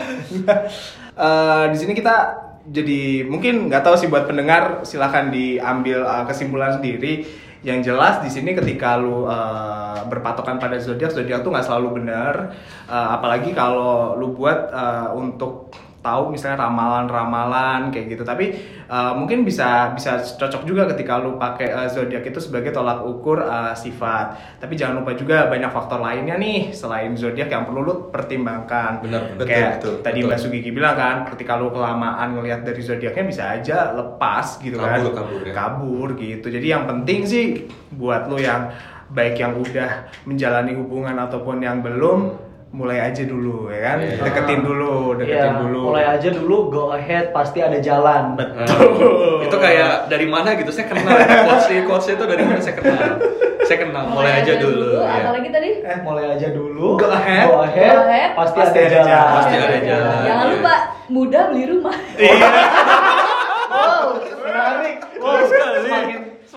Eh, 1.17 1.63
di 1.73 1.77
sini 1.81 1.97
kita 1.97 2.37
jadi 2.69 3.25
mungkin 3.25 3.67
nggak 3.67 3.81
tahu 3.81 3.97
sih 3.97 4.07
buat 4.07 4.29
pendengar 4.29 4.85
silahkan 4.85 5.33
diambil 5.33 6.05
eh, 6.05 6.23
kesimpulan 6.29 6.77
sendiri. 6.77 7.25
Yang 7.62 7.93
jelas 7.93 8.26
di 8.26 8.30
sini 8.34 8.58
ketika 8.58 8.97
lu 8.97 9.30
eh, 9.30 10.02
berpatokan 10.10 10.58
pada 10.58 10.82
zodiak, 10.82 11.13
zodiak 11.13 11.45
tuh 11.45 11.54
nggak 11.54 11.65
selalu 11.65 12.02
benar. 12.02 12.58
Eh, 12.89 13.08
apalagi 13.13 13.54
kalau 13.54 14.17
lu 14.17 14.34
buat 14.34 14.74
eh, 14.74 15.08
untuk 15.13 15.69
tahu 16.01 16.33
misalnya 16.33 16.65
ramalan-ramalan 16.65 17.93
kayak 17.93 18.17
gitu 18.17 18.23
tapi 18.25 18.57
eh, 18.85 19.13
mungkin 19.13 19.45
bisa 19.45 19.93
bisa 19.93 20.17
cocok 20.17 20.65
juga 20.65 20.89
ketika 20.89 21.21
lu 21.21 21.37
pakai 21.37 21.69
eh, 21.69 21.89
zodiak 21.89 22.25
itu 22.25 22.41
sebagai 22.41 22.73
tolak 22.73 23.05
ukur 23.05 23.41
eh, 23.41 23.73
sifat 23.73 24.57
tapi 24.57 24.73
jangan 24.73 25.05
lupa 25.05 25.13
juga 25.13 25.45
banyak 25.45 25.69
faktor 25.69 26.01
lainnya 26.01 26.35
nih 26.35 26.73
selain 26.73 27.13
zodiak 27.13 27.47
yang 27.47 27.63
perlu 27.63 27.81
lu 27.81 27.93
pertimbangkan 28.09 29.05
Benar, 29.05 29.21
benar. 29.37 29.45
kayak 29.45 29.71
Betul, 29.77 29.91
betul, 29.97 30.03
tadi 30.03 30.19
betul. 30.19 30.29
Mbak 30.29 30.39
Sugigi 30.41 30.71
bilang 30.73 30.95
kan 30.97 31.15
ketika 31.29 31.53
lu 31.55 31.69
kelamaan 31.69 32.27
ngelihat 32.35 32.61
dari 32.65 32.81
zodiaknya 32.81 33.23
bisa 33.25 33.43
aja 33.47 33.77
lepas 33.93 34.57
gitu 34.59 34.75
kan 34.75 34.99
Kabur, 34.99 35.13
kabur 35.13 35.41
ya. 35.45 35.53
kabur 35.53 36.07
gitu 36.17 36.47
jadi 36.49 36.67
yang 36.77 36.83
penting 36.89 37.23
sih 37.23 37.45
buat 37.93 38.25
lu 38.25 38.41
yang 38.41 38.73
baik 39.11 39.35
yang 39.37 39.59
udah 39.59 40.07
menjalani 40.23 40.71
hubungan 40.73 41.13
ataupun 41.19 41.59
yang 41.59 41.83
belum 41.83 42.49
mulai 42.71 43.03
aja 43.03 43.23
dulu 43.23 43.67
ya 43.67 43.79
kan 43.86 43.97
Iya. 43.99 44.23
deketin 44.23 44.60
dulu 44.62 45.19
deketin 45.19 45.43
Ya, 45.43 45.60
dulu 45.60 45.91
mulai 45.91 46.05
aja 46.10 46.29
dulu 46.31 46.57
go 46.67 46.84
ahead 46.89 47.29
pasti 47.29 47.60
ada 47.60 47.75
jalan. 47.77 48.39
Betul. 48.39 49.43
itu 49.43 49.57
kayak 49.57 50.07
dari 50.07 50.23
mana 50.23 50.55
gitu 50.55 50.71
saya 50.71 50.88
kenal. 50.88 51.12
Quotes 51.12 51.67
quotes 51.84 52.07
itu 52.10 52.23
dari 52.23 52.41
mana 52.41 52.57
saya 52.57 52.75
kenal. 52.77 53.19
Saya 53.62 53.77
kenal. 53.81 54.03
Mulai, 54.10 54.39
aja 54.39 54.53
dulu. 54.57 54.99
apa 54.99 55.19
ya. 55.19 55.29
lagi 55.31 55.49
tadi 55.49 55.69
Eh, 55.81 55.97
mulai 56.01 56.25
aja 56.29 56.47
dulu. 56.49 56.95
Go 56.95 57.07
ahead. 57.07 57.45
Go 57.45 57.60
ahead. 57.62 57.91
Go 57.91 58.01
ahead. 58.03 58.29
Pasti, 58.34 58.57
Pasti 58.57 58.77
ada, 58.77 58.88
ada 58.88 58.95
jalan. 58.95 59.12
jalan. 59.12 59.31
Pasti 59.36 59.53
ada 59.53 59.79
jalan. 59.81 60.15
jangan 60.21 60.31
Iya. 60.41 60.53
lupa 60.53 60.75
mudah 61.10 61.43
beli 61.47 61.63
rumah 61.67 61.95
Wow, 63.71 64.03
menarik. 64.41 64.95
Wow, 65.17 65.39
sekali. 65.43 66.11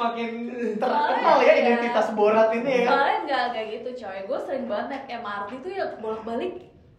Semakin 0.04 0.30
semakin 0.76 0.76
terkenal 0.76 1.38
ya 1.40 1.54
identitas 1.64 2.06
Borat 2.12 2.48
ini 2.52 2.84
ya. 2.84 2.88
soalnya 2.92 3.18
nggak 3.24 3.44
kayak 3.56 3.68
gitu 3.80 3.88
coy 4.04 4.18
gue 4.28 4.38
sering 4.44 4.64
banget 4.68 4.86
naik 4.92 5.04
MRT 5.24 5.50
tuh 5.64 5.72
ya 5.72 5.84
bolak 5.98 6.22
balik 6.28 6.52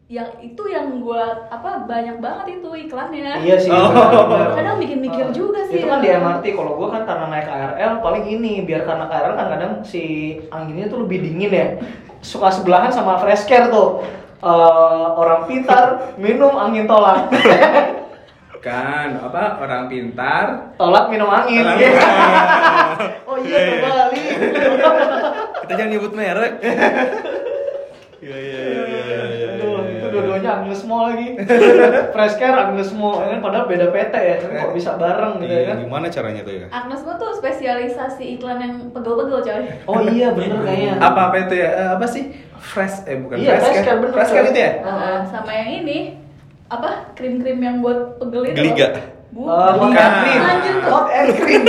yang 0.06 0.30
itu 0.38 0.64
yang 0.70 1.02
gue 1.02 1.24
apa 1.50 1.70
banyak 1.90 2.18
banget 2.22 2.62
itu 2.62 2.70
iklannya 2.70 3.42
Iya 3.42 3.58
sih. 3.58 3.74
Oh. 3.74 3.90
benar-benar. 3.90 4.54
Kadang 4.54 4.78
bikin 4.78 5.02
mikir 5.02 5.34
juga 5.34 5.66
sih. 5.66 5.82
Itu 5.82 5.90
kan 5.90 5.98
di 5.98 6.14
MRT. 6.14 6.46
Kalau 6.54 6.78
gua 6.78 6.94
kan 6.94 7.10
karena 7.10 7.26
naik 7.26 7.50
KRL 7.50 7.94
paling 8.06 8.26
ini 8.30 8.62
biar 8.70 8.86
karena 8.86 9.10
KRL 9.10 9.34
kan 9.34 9.48
kadang 9.58 9.72
si 9.82 10.04
anginnya 10.54 10.94
tuh 10.94 11.10
lebih 11.10 11.26
dingin 11.26 11.50
ya. 11.50 11.68
Suka 12.22 12.54
sebelahan 12.54 12.94
sama 12.94 13.18
fresh 13.18 13.50
care 13.50 13.74
tuh. 13.74 14.06
Eh, 14.46 15.06
orang 15.18 15.50
pintar 15.50 16.14
minum 16.22 16.54
angin 16.54 16.86
tolak. 16.86 17.26
kan 18.66 19.10
apa 19.16 19.44
orang 19.60 19.86
pintar 19.86 20.74
tolak 20.74 21.06
minum 21.08 21.30
angin. 21.30 21.62
Tolak 21.62 21.78
Iya. 21.78 21.86
minum 21.86 22.02
angin. 22.02 23.10
oh 23.24 23.38
iya 23.38 23.58
terbalik. 23.72 24.26
Kita 25.62 25.74
jangan 25.76 25.92
nyebut 25.92 26.14
merek. 26.14 26.54
Iya 28.18 28.34
iya 28.34 28.58
iya 28.58 28.62
iya. 28.66 29.00
iya, 29.06 29.22
iya, 29.30 29.48
itu 29.54 29.66
iya. 30.02 30.10
dua-duanya 30.10 30.50
Agnes 30.58 30.82
Mo 30.82 31.06
lagi. 31.06 31.38
Fresh 32.16 32.36
care 32.36 32.58
Agnes 32.58 32.90
Mo, 32.92 33.22
ya 33.22 33.28
kan 33.30 33.40
padahal 33.40 33.66
beda 33.66 33.88
PT 33.88 34.14
ya, 34.16 34.36
tapi 34.40 34.54
kok 34.56 34.74
bisa 34.74 34.92
bareng 34.96 35.38
gitu 35.38 35.46
ya 35.48 35.60
Iya, 35.60 35.68
kan. 35.68 35.78
Gimana 35.80 36.06
caranya 36.10 36.42
tuh 36.42 36.56
ya? 36.56 36.66
Agnes 36.68 37.02
Mo 37.02 37.12
tuh 37.16 37.32
spesialisasi 37.36 38.24
iklan 38.36 38.58
yang 38.58 38.74
pegel-pegel 38.90 39.40
coy. 39.40 39.62
Oh 39.86 40.02
iya 40.02 40.34
bener 40.34 40.58
kayaknya. 40.60 40.94
apa 41.08 41.20
apa 41.24 41.36
itu 41.40 41.56
ya 41.56 41.70
Eh, 41.72 41.90
apa 41.94 42.06
sih 42.08 42.24
fresh 42.58 43.06
eh 43.06 43.18
bukan 43.20 43.36
Iya, 43.38 43.52
fresh 43.56 43.84
care, 43.84 44.00
bener, 44.00 44.14
fresh 44.16 44.32
care 44.32 44.48
itu 44.48 44.58
ya 44.60 44.72
Heeh, 44.82 45.18
sama 45.28 45.52
yang 45.54 45.70
ini 45.84 45.98
apa 46.68 46.90
krim-krim 47.14 47.58
yang 47.58 47.80
buat 47.80 48.18
pegel 48.18 48.44
itu? 48.48 48.58
Geliga. 48.58 48.88
Bu- 49.28 49.44
Eh, 49.44 49.52
hot 49.52 49.76
Bukan. 49.78 50.00
and 50.00 50.16
cream. 50.18 50.42
Hot 50.86 51.08
and 51.12 51.32
cream. 51.36 51.64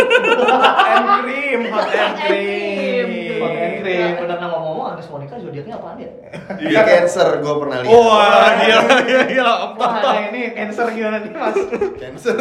hot 0.47 0.71
and 0.87 1.05
cream 1.19 1.61
hot 1.67 1.89
and 1.91 2.15
cream 2.17 3.09
Hot 3.37 3.53
and 3.53 3.75
cream. 3.77 4.13
Bener 4.17 4.37
nah 4.37 4.47
ngomong-ngomong 4.47 4.87
Agnes 4.89 5.09
Monica 5.09 5.35
zodiaknya 5.37 5.75
apaan 5.75 5.99
ya? 5.99 6.09
Dia 6.57 6.83
cancer, 6.85 7.27
gue 7.37 7.55
pernah 7.59 7.79
lihat. 7.81 7.91
Wah, 7.93 8.49
gila 8.57 8.83
gila 9.03 9.25
gila. 9.27 9.55
Wah, 9.75 9.93
nah 9.99 10.19
ini 10.27 10.41
cancer 10.53 10.87
gimana 10.89 11.19
nih 11.19 11.31
mas? 11.33 11.57
Cancer. 11.97 12.35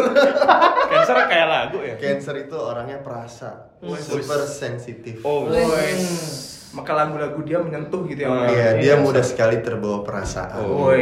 Cancer 0.91 1.15
kayak 1.26 1.48
lagu 1.48 1.78
ya? 1.82 1.96
Cancer 1.98 2.36
itu 2.39 2.56
orangnya 2.56 3.02
perasa, 3.02 3.74
super 3.82 4.46
sensitif. 4.46 5.20
Oh, 5.22 5.50
Wes. 5.50 6.54
maka 6.72 6.91
lagu-lagu 6.94 7.39
dia 7.41 7.58
menyentuh 7.58 8.04
gitu 8.06 8.20
ya 8.22 8.30
Oh. 8.30 8.46
Iya, 8.46 8.70
dia 8.78 8.94
mudah 8.96 9.24
sekali 9.24 9.60
terbawa 9.60 10.04
perasaan. 10.04 10.62
Oh. 10.62 10.94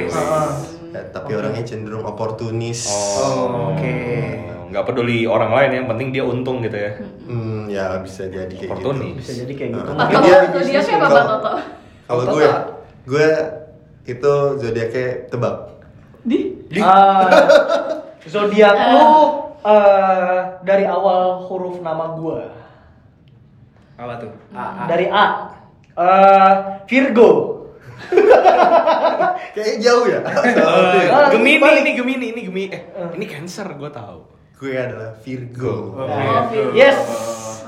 Ya, 0.93 1.01
tapi 1.09 1.33
orangnya 1.33 1.63
cenderung 1.65 2.05
oportunis. 2.05 2.85
Oh, 2.87 3.73
oke. 3.73 3.97
Nggak 4.69 4.83
peduli 4.85 5.25
orang 5.25 5.53
lain 5.53 5.71
yang 5.73 5.87
penting 5.89 6.09
dia 6.09 6.21
untung 6.21 6.61
gitu 6.61 6.73
ya. 6.73 6.91
Hmm, 7.25 7.65
ya 7.65 7.97
bisa 7.99 8.25
jadi 8.25 8.49
kayak 8.49 8.71
Oportunis. 8.71 9.17
Bisa 9.17 9.33
jadi 9.41 9.53
kayak 9.53 9.69
gitu. 9.73 9.89
Nah, 9.89 9.97
Pak 9.97 10.05
mungkin 10.07 10.17
dia 10.21 10.37
dia 10.37 10.49
bisnis 10.53 10.85
kayak 10.85 11.01
kalau- 11.03 11.27
Toto. 11.29 11.53
Gue, 12.29 12.45
gue 13.05 13.27
itu 14.03 14.33
zodiaknya 14.59 15.05
tebak. 15.29 15.55
Di? 16.23 16.39
Ah, 16.81 17.29
zodiak 18.23 18.73
lu 18.93 19.07
eh, 19.61 20.37
dari 20.61 20.85
awal 20.85 21.45
huruf 21.45 21.79
nama 21.79 22.13
gua. 22.13 22.49
apa 23.93 24.17
tuh 24.19 24.33
A, 24.51 24.63
A. 24.63 24.83
Dari 24.89 25.05
A. 25.05 25.25
Eh, 25.93 26.53
Virgo. 26.89 27.52
Kayaknya 29.53 29.75
jauh 29.79 30.05
ya. 30.05 30.19
Ah, 30.23 31.29
Gemini 31.29 31.61
ini 31.79 31.91
Gemini 31.93 32.25
ini 32.31 32.41
Gemini 32.43 32.73
eh 32.73 32.81
ini 33.13 33.25
Cancer 33.25 33.67
gue 33.69 33.89
tahu. 33.89 34.19
gue 34.53 34.71
adalah 34.73 35.11
Virgo. 35.19 35.91
Oh, 35.91 36.07
Oh, 36.07 36.41
Virgo. 36.47 36.71
Yes. 36.71 36.95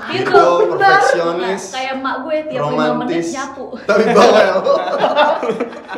Virgo, 0.06 0.70
perfeksionis, 0.72 1.64
Nah, 1.66 1.74
kayak 1.74 1.92
emak 1.98 2.16
gue 2.22 2.36
tiap 2.46 2.62
lima 2.62 2.94
menit 2.94 2.94
romantis, 2.94 3.28
nyapu. 3.34 3.66
tapi 3.84 4.04
bawel. 4.14 4.54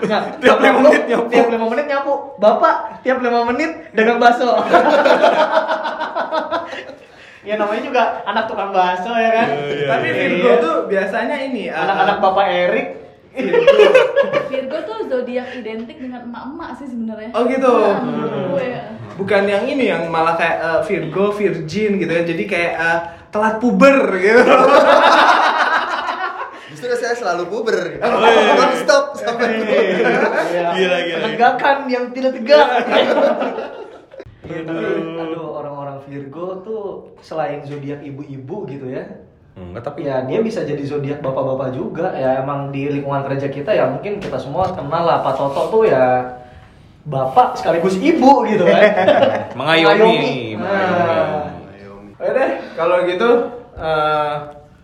Nah, 0.08 0.22
tiap 0.42 0.58
lima 0.58 0.80
menit 0.80 1.04
nyapu. 1.06 1.28
Tiap 1.28 1.48
lima 1.52 1.66
menit 1.68 1.86
nyapu. 1.86 2.14
Bapak 2.40 2.76
tiap 3.04 3.18
lima 3.20 3.42
menit 3.46 3.72
dagang 3.92 4.18
bakso. 4.18 4.48
ya 7.48 7.56
namanya 7.56 7.82
juga 7.84 8.04
anak 8.24 8.44
tukang 8.48 8.72
bakso 8.72 9.12
ya 9.12 9.30
kan. 9.34 9.48
Tapi 9.88 10.08
Virgo 10.10 10.52
tuh 10.60 10.76
biasanya 10.88 11.36
ini 11.44 11.68
uh, 11.68 11.78
anak-anak 11.78 12.18
Bapak 12.20 12.46
Erik. 12.48 12.88
Virgo 14.50 14.78
tuh 14.84 15.00
zodiak 15.06 15.48
identik 15.54 15.98
dengan 16.02 16.26
emak-emak 16.26 16.70
sih 16.82 16.88
sebenarnya. 16.90 17.32
Oh, 17.38 17.44
gitu. 17.46 17.70
Nah, 17.70 18.02
menurut 18.02 18.34
gue 18.58 18.66
ya. 18.66 18.84
bukan 19.18 19.44
yang 19.46 19.64
ini 19.70 19.86
yang 19.90 20.10
malah 20.10 20.36
kayak 20.38 20.58
uh, 20.62 20.80
Virgo, 20.86 21.32
Virgin 21.34 22.02
gitu 22.02 22.12
ya. 22.12 22.24
Jadi 22.26 22.44
kayak 22.50 22.74
uh, 22.78 23.00
telat 23.30 23.56
puber 23.62 23.98
gitu. 24.18 24.42
Justru 26.74 26.94
saya 27.00 27.16
selalu 27.18 27.44
puber. 27.50 27.98
Non 28.02 28.72
stop 28.78 29.18
sampai 29.18 29.66
Iya. 29.66 30.68
Gila, 30.78 30.98
gila. 31.06 31.22
Penegakan 31.26 31.78
yang 31.90 32.06
tidak 32.14 32.32
tegak. 32.38 32.68
Iya, 34.48 34.64
tapi 34.64 34.86
aduh 35.20 35.60
orang-orang 35.60 35.98
Virgo 36.08 36.64
tuh 36.64 36.84
selain 37.20 37.66
zodiak 37.68 38.00
ibu-ibu 38.00 38.64
gitu 38.70 38.88
ya. 38.88 39.04
Enggak 39.58 39.90
tapi 39.90 40.06
Ya 40.06 40.22
dia 40.22 40.40
bisa 40.46 40.62
jadi 40.62 40.80
zodiak 40.86 41.20
bapak-bapak 41.26 41.74
juga 41.74 42.14
ya 42.14 42.46
emang 42.46 42.70
di 42.70 42.94
lingkungan 42.94 43.26
kerja 43.26 43.50
kita 43.50 43.74
ya 43.74 43.90
mungkin 43.90 44.22
kita 44.22 44.38
semua 44.38 44.70
kenal 44.70 45.02
lah 45.02 45.26
Pak 45.26 45.34
Toto 45.34 45.74
tuh 45.74 45.84
ya 45.90 46.38
bapak 47.08 47.58
sekaligus 47.58 47.98
ibu 47.98 48.46
gitu 48.46 48.68
kan. 48.68 48.84
mengayomi. 49.60 50.60
Nah. 50.60 51.58
mengayomi. 51.58 52.12
Oke 52.20 52.32
deh, 52.36 52.50
kalau 52.78 52.98
gitu 53.10 53.30
uh, 53.80 54.34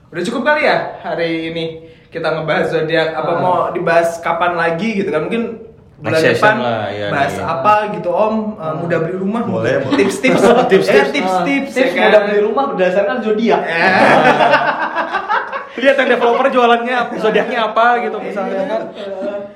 udah 0.09 0.23
cukup 0.25 0.41
kali 0.41 0.65
ya 0.65 0.77
hari 1.03 1.53
ini 1.53 1.63
kita 2.09 2.33
ngebahas 2.33 2.71
zodiak. 2.73 3.13
Apa 3.13 3.31
Ah. 3.33 3.39
mau 3.41 3.55
dibahas 3.75 4.17
kapan 4.23 4.57
lagi 4.57 5.03
gitu 5.03 5.09
kan? 5.13 5.29
Mungkin 5.29 5.62
bulan 6.03 6.19
Next 6.19 6.35
depan 6.35 6.55
lah, 6.59 6.83
ya, 6.91 7.07
bahas 7.07 7.35
iya. 7.39 7.47
apa 7.47 7.73
gitu 7.95 8.09
Om? 8.11 8.35
Uh, 8.59 8.75
mudah 8.83 8.97
beli 9.07 9.15
rumah. 9.15 9.41
Boleh, 9.47 9.79
mungkin. 9.79 9.87
boleh. 9.87 9.99
Tips-tips, 10.03 10.41
Tips-tips. 10.71 10.87
Ya, 10.91 11.03
tips-tips, 11.07 11.71
tips 11.71 11.73
ya 11.79 11.87
kan? 11.95 12.03
mudah 12.11 12.21
beli 12.27 12.39
rumah 12.43 12.63
berdasarkan 12.75 13.17
zodiak. 13.23 13.61
Ya. 13.63 13.87
Lihat 15.83 15.95
yang 15.97 16.09
developer 16.15 16.47
jualannya 16.51 16.97
zodiaknya 17.17 17.59
apa 17.71 17.85
gitu 18.03 18.17
misalnya 18.19 18.61
kan. 18.67 18.81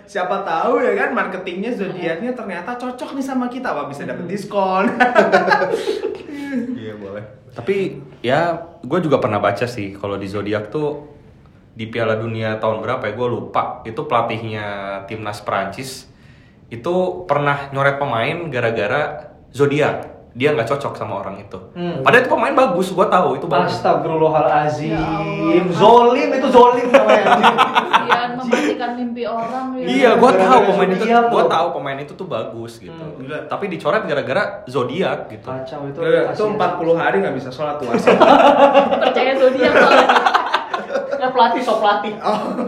Siapa 0.07 0.47
tahu 0.47 0.79
ya 0.79 0.95
kan 0.95 1.09
marketingnya 1.11 1.75
zodiaknya 1.75 2.31
ternyata 2.31 2.79
cocok 2.79 3.19
nih 3.19 3.25
sama 3.27 3.51
kita, 3.51 3.75
wah 3.75 3.85
bisa 3.91 4.07
dapet 4.07 4.23
diskon. 4.25 4.87
Iya 6.57 6.95
boleh. 6.95 7.27
Tapi 7.51 7.99
ya 8.23 8.55
gue 8.79 8.99
juga 9.03 9.19
pernah 9.19 9.43
baca 9.43 9.67
sih 9.67 9.91
kalau 9.99 10.15
di 10.15 10.31
zodiak 10.31 10.71
tuh 10.71 11.11
di 11.75 11.85
Piala 11.91 12.15
Dunia 12.15 12.55
tahun 12.57 12.81
berapa 12.81 13.03
ya 13.03 13.13
gue 13.13 13.27
lupa 13.27 13.83
itu 13.83 14.01
pelatihnya 14.07 14.65
timnas 15.05 15.43
Perancis 15.43 16.07
itu 16.67 16.95
pernah 17.23 17.71
nyoret 17.71 17.95
pemain 17.95 18.51
gara-gara 18.51 19.31
zodiak 19.55 20.17
dia 20.37 20.53
nggak 20.53 20.69
cocok 20.69 20.93
sama 20.93 21.25
orang 21.25 21.41
itu. 21.41 21.57
Hmm. 21.73 22.05
Padahal 22.05 22.21
itu 22.21 22.29
pemain 22.29 22.53
bagus, 22.53 22.93
gue 22.93 23.07
tahu 23.09 23.41
itu 23.41 23.49
bagus. 23.49 23.73
Astagfirullahalazim. 23.81 24.93
Ya 24.93 25.01
Allah. 25.01 25.73
Zolim 25.73 26.29
itu 26.29 26.47
zolim 26.53 26.87
namanya. 26.93 27.25
Mematikan 28.37 28.91
mimpi 28.93 29.25
orang 29.25 29.73
ya. 29.81 29.85
Iya, 29.89 30.09
gue 30.21 30.31
tahu 30.37 30.59
pemain 30.69 30.89
itu, 30.93 31.05
gue 31.09 31.41
loh. 31.41 31.49
tahu 31.49 31.67
pemain 31.81 31.97
itu 31.97 32.13
tuh 32.13 32.27
bagus 32.29 32.77
gitu. 32.77 32.93
Hmm, 32.93 33.17
gila. 33.17 33.49
Tapi 33.49 33.65
dicoret 33.65 34.05
gara-gara 34.05 34.61
zodiak 34.69 35.25
gitu. 35.33 35.49
Kacau 35.49 35.89
itu. 35.89 35.99
Itu 36.05 36.29
kasihan. 36.29 36.53
40 36.53 37.01
hari 37.01 37.15
nggak 37.25 37.35
bisa 37.41 37.49
sholat 37.49 37.81
puasa. 37.81 38.13
Percaya 39.01 39.33
zodiak 39.41 39.73
soalnya. 39.73 40.07
Ya 41.17 41.29
pelatih 41.33 41.61
so 41.65 41.81
pelatih. 41.81 42.13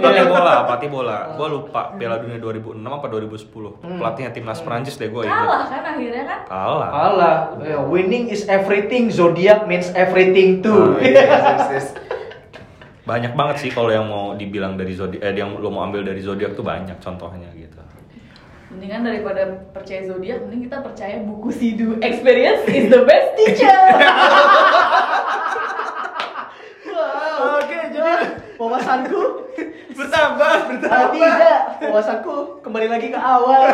Pelatih 0.01 0.25
bola, 0.25 0.53
pelatih 0.65 0.89
bola. 0.89 1.17
Gue 1.37 1.47
lupa 1.49 1.93
Piala 1.95 2.17
Dunia 2.17 2.41
2006 2.41 2.81
apa 2.81 3.05
2010. 3.07 3.99
Pelatihnya 4.01 4.31
timnas 4.33 4.59
Perancis 4.65 4.97
deh 4.97 5.09
gue 5.09 5.23
Kalah 5.23 5.69
kan 5.69 5.83
akhirnya 5.95 6.23
kan. 6.25 6.39
Kalah. 6.49 6.89
Kalah. 6.89 7.37
Ya, 7.61 7.79
winning 7.85 8.33
is 8.33 8.49
everything. 8.49 9.13
Zodiac 9.13 9.69
means 9.69 9.93
everything 9.93 10.65
too. 10.65 10.97
Oh, 10.97 11.01
iya, 11.01 11.23
yes, 11.25 11.65
yes. 11.77 11.87
Banyak 13.05 13.33
banget 13.33 13.55
sih 13.65 13.69
kalau 13.73 13.89
yang 13.89 14.05
mau 14.05 14.37
dibilang 14.37 14.77
dari 14.77 14.93
zodiak, 14.93 15.21
eh 15.25 15.33
yang 15.33 15.57
lo 15.57 15.73
mau 15.73 15.81
ambil 15.81 16.05
dari 16.05 16.21
zodiak 16.21 16.53
tuh 16.53 16.61
banyak 16.61 16.93
contohnya 17.01 17.49
gitu. 17.57 17.81
Mendingan 18.69 19.01
daripada 19.01 19.65
percaya 19.73 20.05
zodiak, 20.05 20.45
mending 20.45 20.69
kita 20.69 20.77
percaya 20.85 21.17
buku 21.25 21.49
Sidu. 21.49 21.97
Experience 22.05 22.69
is 22.69 22.85
the 22.93 23.01
best 23.01 23.33
teacher. 23.33 23.73
Oke, 27.39 27.79
jadi 27.89 28.13
wawasanku 28.59 29.21
bertambah, 29.97 30.51
Ah, 30.51 30.67
bertambah. 30.67 31.11
tidak, 31.15 31.59
wawasanku 31.81 32.33
kembali 32.59 32.87
lagi 32.87 33.07
ke 33.07 33.15
awal. 33.15 33.63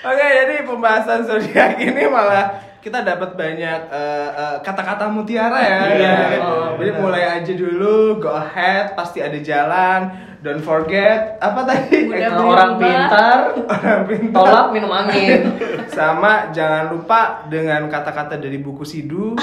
Oke, 0.00 0.24
jadi 0.24 0.64
pembahasan 0.64 1.26
zodiak 1.26 1.76
ini 1.76 2.08
malah 2.08 2.69
kita 2.80 3.00
dapat 3.00 3.36
banyak 3.36 3.80
eh, 3.86 4.28
eh, 4.32 4.56
kata-kata 4.60 5.04
mutiara 5.06 5.60
ya. 5.60 5.78
Iya, 5.86 6.00
Ya. 6.00 6.16
oh, 6.40 6.80
jadi 6.80 6.90
benar. 6.90 7.00
mulai 7.00 7.24
aja 7.30 7.52
dulu, 7.52 8.18
go 8.18 8.32
ahead, 8.32 8.92
pasti 8.94 9.20
ada 9.20 9.36
jalan. 9.36 10.08
Don't 10.40 10.64
forget 10.64 11.36
apa 11.36 11.68
tadi? 11.68 12.08
Udah 12.08 12.32
orang 12.40 12.72
pintar, 12.76 13.38
Orang 13.76 14.02
pintar. 14.08 14.32
tolak 14.32 14.66
minum 14.72 14.88
angin. 14.88 15.52
Sama 15.92 16.48
jangan 16.50 16.88
lupa 16.88 17.44
dengan 17.46 17.84
kata-kata 17.86 18.40
dari 18.40 18.56
buku 18.56 18.80
Sidu, 18.82 19.36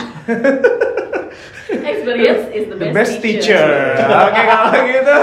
Experience 1.67 2.47
is 2.49 2.65
the 2.65 2.75
the 2.75 2.89
best, 2.89 2.95
best 2.95 3.15
teacher. 3.19 3.67
Oke, 3.99 4.41
kalau 4.41 4.71
gitu 4.81 5.17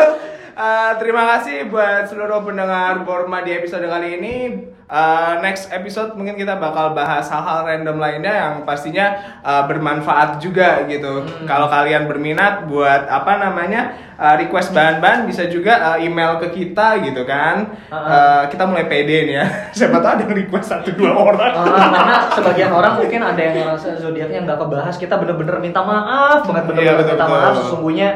eh, 0.55 0.93
terima 1.03 1.23
kasih 1.37 1.69
buat 1.69 2.07
seluruh 2.07 2.47
pendengar 2.47 3.03
Borma 3.03 3.43
di 3.43 3.53
episode 3.55 3.85
kali 3.91 4.23
ini. 4.23 4.37
Eh, 4.85 5.35
next 5.41 5.73
episode 5.73 6.13
mungkin 6.13 6.37
kita 6.37 6.61
bakal 6.61 6.93
bahas 6.93 7.25
hal-hal 7.33 7.65
random 7.65 7.97
lainnya 7.97 8.31
yang 8.31 8.55
pastinya 8.69 9.17
eh, 9.41 9.65
bermanfaat 9.65 10.39
juga 10.39 10.85
gitu. 10.87 11.25
Kalau 11.49 11.73
kalian 11.73 12.05
berminat 12.05 12.69
buat 12.69 13.09
apa 13.09 13.41
namanya 13.41 13.97
eh, 14.21 14.35
request 14.45 14.77
bahan-bahan 14.77 15.25
bisa 15.25 15.49
juga 15.49 15.97
eh, 15.97 16.07
email 16.07 16.37
ke 16.39 16.53
kita 16.53 17.01
gitu 17.01 17.25
kan. 17.25 17.75
Eh, 17.89 18.43
kita 18.53 18.69
mulai 18.69 18.85
pede 18.85 19.25
nih 19.25 19.37
ya. 19.41 19.47
Siapa 19.77 19.99
tahu 20.05 20.21
ada 20.21 20.23
yang 20.29 20.37
request 20.37 20.69
satu 20.69 20.93
dua 20.95 21.17
orang. 21.17 21.53
Ah, 21.57 21.89
karena 21.91 22.17
sebagian 22.31 22.71
orang 22.71 22.93
mungkin 23.01 23.21
ada 23.25 23.41
yang 23.41 23.55
ngerasa 23.65 23.99
zodiaknya 23.99 24.45
nggak 24.45 24.59
kebahas. 24.69 24.95
Kita 25.01 25.17
bener-bener 25.17 25.65
minta 25.65 25.81
maaf 25.81 26.45
banget 26.45 26.71
bener-bener 26.71 26.95
betul, 27.01 27.09
minta 27.09 27.25
betul. 27.25 27.33
maaf. 27.33 27.55
Sesungguhnya 27.57 28.09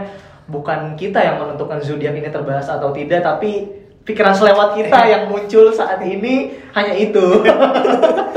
bukan 0.48 0.96
kita 0.96 1.20
yang 1.20 1.37
menentukan 1.38 1.78
zodiak 1.84 2.16
ini 2.16 2.32
terbahas 2.32 2.66
atau 2.66 2.90
tidak, 2.90 3.20
tapi 3.20 3.68
pikiran 4.08 4.32
selewat 4.32 4.72
kita 4.80 4.98
yang 5.04 5.22
muncul 5.28 5.68
saat 5.68 6.00
ini 6.00 6.56
hanya 6.72 6.96
itu. 6.96 7.26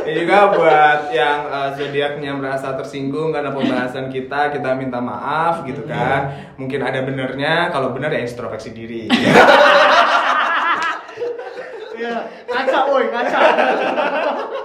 Ini 0.01 0.27
juga 0.27 0.51
buat 0.51 1.13
yang 1.13 1.47
eh, 1.47 1.69
zodiaknya 1.77 2.35
merasa 2.35 2.75
tersinggung 2.75 3.31
karena 3.31 3.53
pembahasan 3.53 4.11
kita, 4.11 4.51
kita 4.51 4.75
minta 4.75 4.99
maaf 4.99 5.63
gitu 5.63 5.87
kan. 5.87 6.51
Mungkin 6.59 6.83
ada 6.83 6.99
benernya, 7.05 7.71
kalau 7.71 7.95
bener 7.95 8.11
ya 8.11 8.19
introspeksi 8.19 8.75
diri. 8.75 9.07
Iya, 12.01 12.17
ngaca 12.49 12.79
woi, 12.89 13.13
ngaca. 13.13 13.39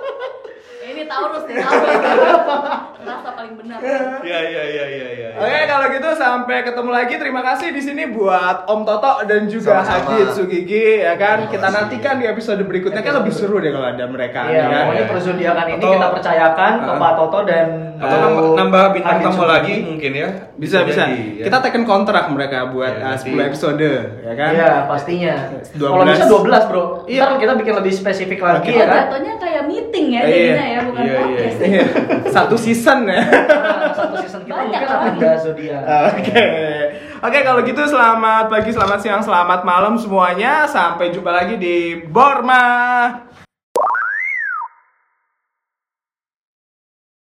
Taurus 1.06 1.42
nih. 1.44 1.56
Rasa 3.06 3.30
paling 3.32 3.54
benar. 3.54 3.78
Iya 4.20 4.38
iya 4.42 4.62
iya 4.66 4.84
iya 4.88 5.06
iya. 5.12 5.28
Oke, 5.36 5.60
kalau 5.64 5.86
gitu 5.88 6.08
sampai 6.12 6.64
ketemu 6.64 6.90
lagi. 6.90 7.14
Terima 7.16 7.38
kasih 7.40 7.70
di 7.70 7.78
sini 7.78 8.02
buat 8.08 8.66
Om 8.66 8.80
Toto 8.82 9.22
dan 9.24 9.46
juga. 9.46 9.78
Hadid 9.78 10.32
Sugigi 10.32 11.00
ya 11.00 11.14
kan. 11.14 11.46
Kita 11.46 11.68
nantikan 11.68 12.18
di 12.18 12.26
episode 12.26 12.58
berikutnya 12.60 13.00
kan 13.00 13.22
lebih 13.22 13.30
seru 13.30 13.56
deh 13.56 13.70
kalau 13.70 13.86
ada 13.86 14.04
mereka. 14.06 14.40
Iya, 14.44 14.56
ya 14.56 14.64
kan? 14.66 14.82
pokoknya 14.82 15.04
perzodiakan 15.06 15.66
ini 15.70 15.84
kita 15.86 16.08
percayakan 16.10 16.72
ke 16.76 16.90
Ah. 16.90 16.98
Pak 16.98 17.12
Toto 17.14 17.38
dan 17.44 17.66
Atau 17.96 18.18
nambah, 18.18 18.44
nambah 18.54 18.84
bintang 18.92 19.18
tamu 19.22 19.44
lagi 19.46 19.74
mungkin 19.82 20.12
ya. 20.12 20.28
Bisa 20.54 20.84
bisa. 20.84 21.08
ya. 21.08 21.46
Kita 21.46 21.58
tekan 21.60 21.84
kontrak 21.84 22.28
mereka 22.28 22.68
buat 22.68 22.92
Iya, 22.92 23.00
uh, 23.02 23.08
nanti. 23.14 23.32
10 23.32 23.48
episode 23.48 23.88
ya 24.20 24.32
kan. 24.34 24.50
Iya, 24.52 24.70
pastinya. 24.84 25.34
12. 25.72 25.80
Kalau 25.80 26.04
bisa 26.04 26.26
12, 26.26 26.62
Bro. 26.66 26.82
Iya. 27.06 27.22
Ntar 27.24 27.36
kita 27.38 27.52
bikin 27.56 27.74
lebih 27.76 27.92
spesifik 27.94 28.40
lagi 28.42 28.68
Oh, 28.68 28.74
ya 28.74 28.84
kan. 28.84 28.96
jatuhnya 29.06 29.32
kayak 29.36 29.62
meeting 29.64 30.06
ya 30.10 30.20
Iya. 30.20 30.28
jadinya 30.28 30.66
ya, 30.66 30.78
bukan 30.96 31.04
Iya, 31.04 31.12
iya, 31.12 31.20
podcast. 31.20 31.59
Iya. 31.61 31.85
Satu 32.37 32.56
season 32.56 32.98
ya. 33.04 33.20
Nah, 33.20 33.92
satu 33.92 34.14
season 34.20 34.40
kita 34.42 34.56
Banyak 34.56 34.80
mungkin 34.80 34.88
kan? 34.88 34.98
akan 34.98 35.14
bahas 35.20 35.40
zodiak. 35.44 35.82
Oke. 36.11 36.44
Oke, 37.16 37.38
kalau 37.42 37.61
gitu 37.64 37.82
selamat 37.82 38.44
pagi, 38.48 38.70
selamat 38.72 38.98
siang, 39.00 39.22
selamat 39.22 39.61
malam 39.62 39.94
semuanya. 39.96 40.64
Sampai 40.64 41.12
jumpa 41.12 41.32
lagi 41.32 41.56
di 41.56 41.76
Borma. 42.06 42.64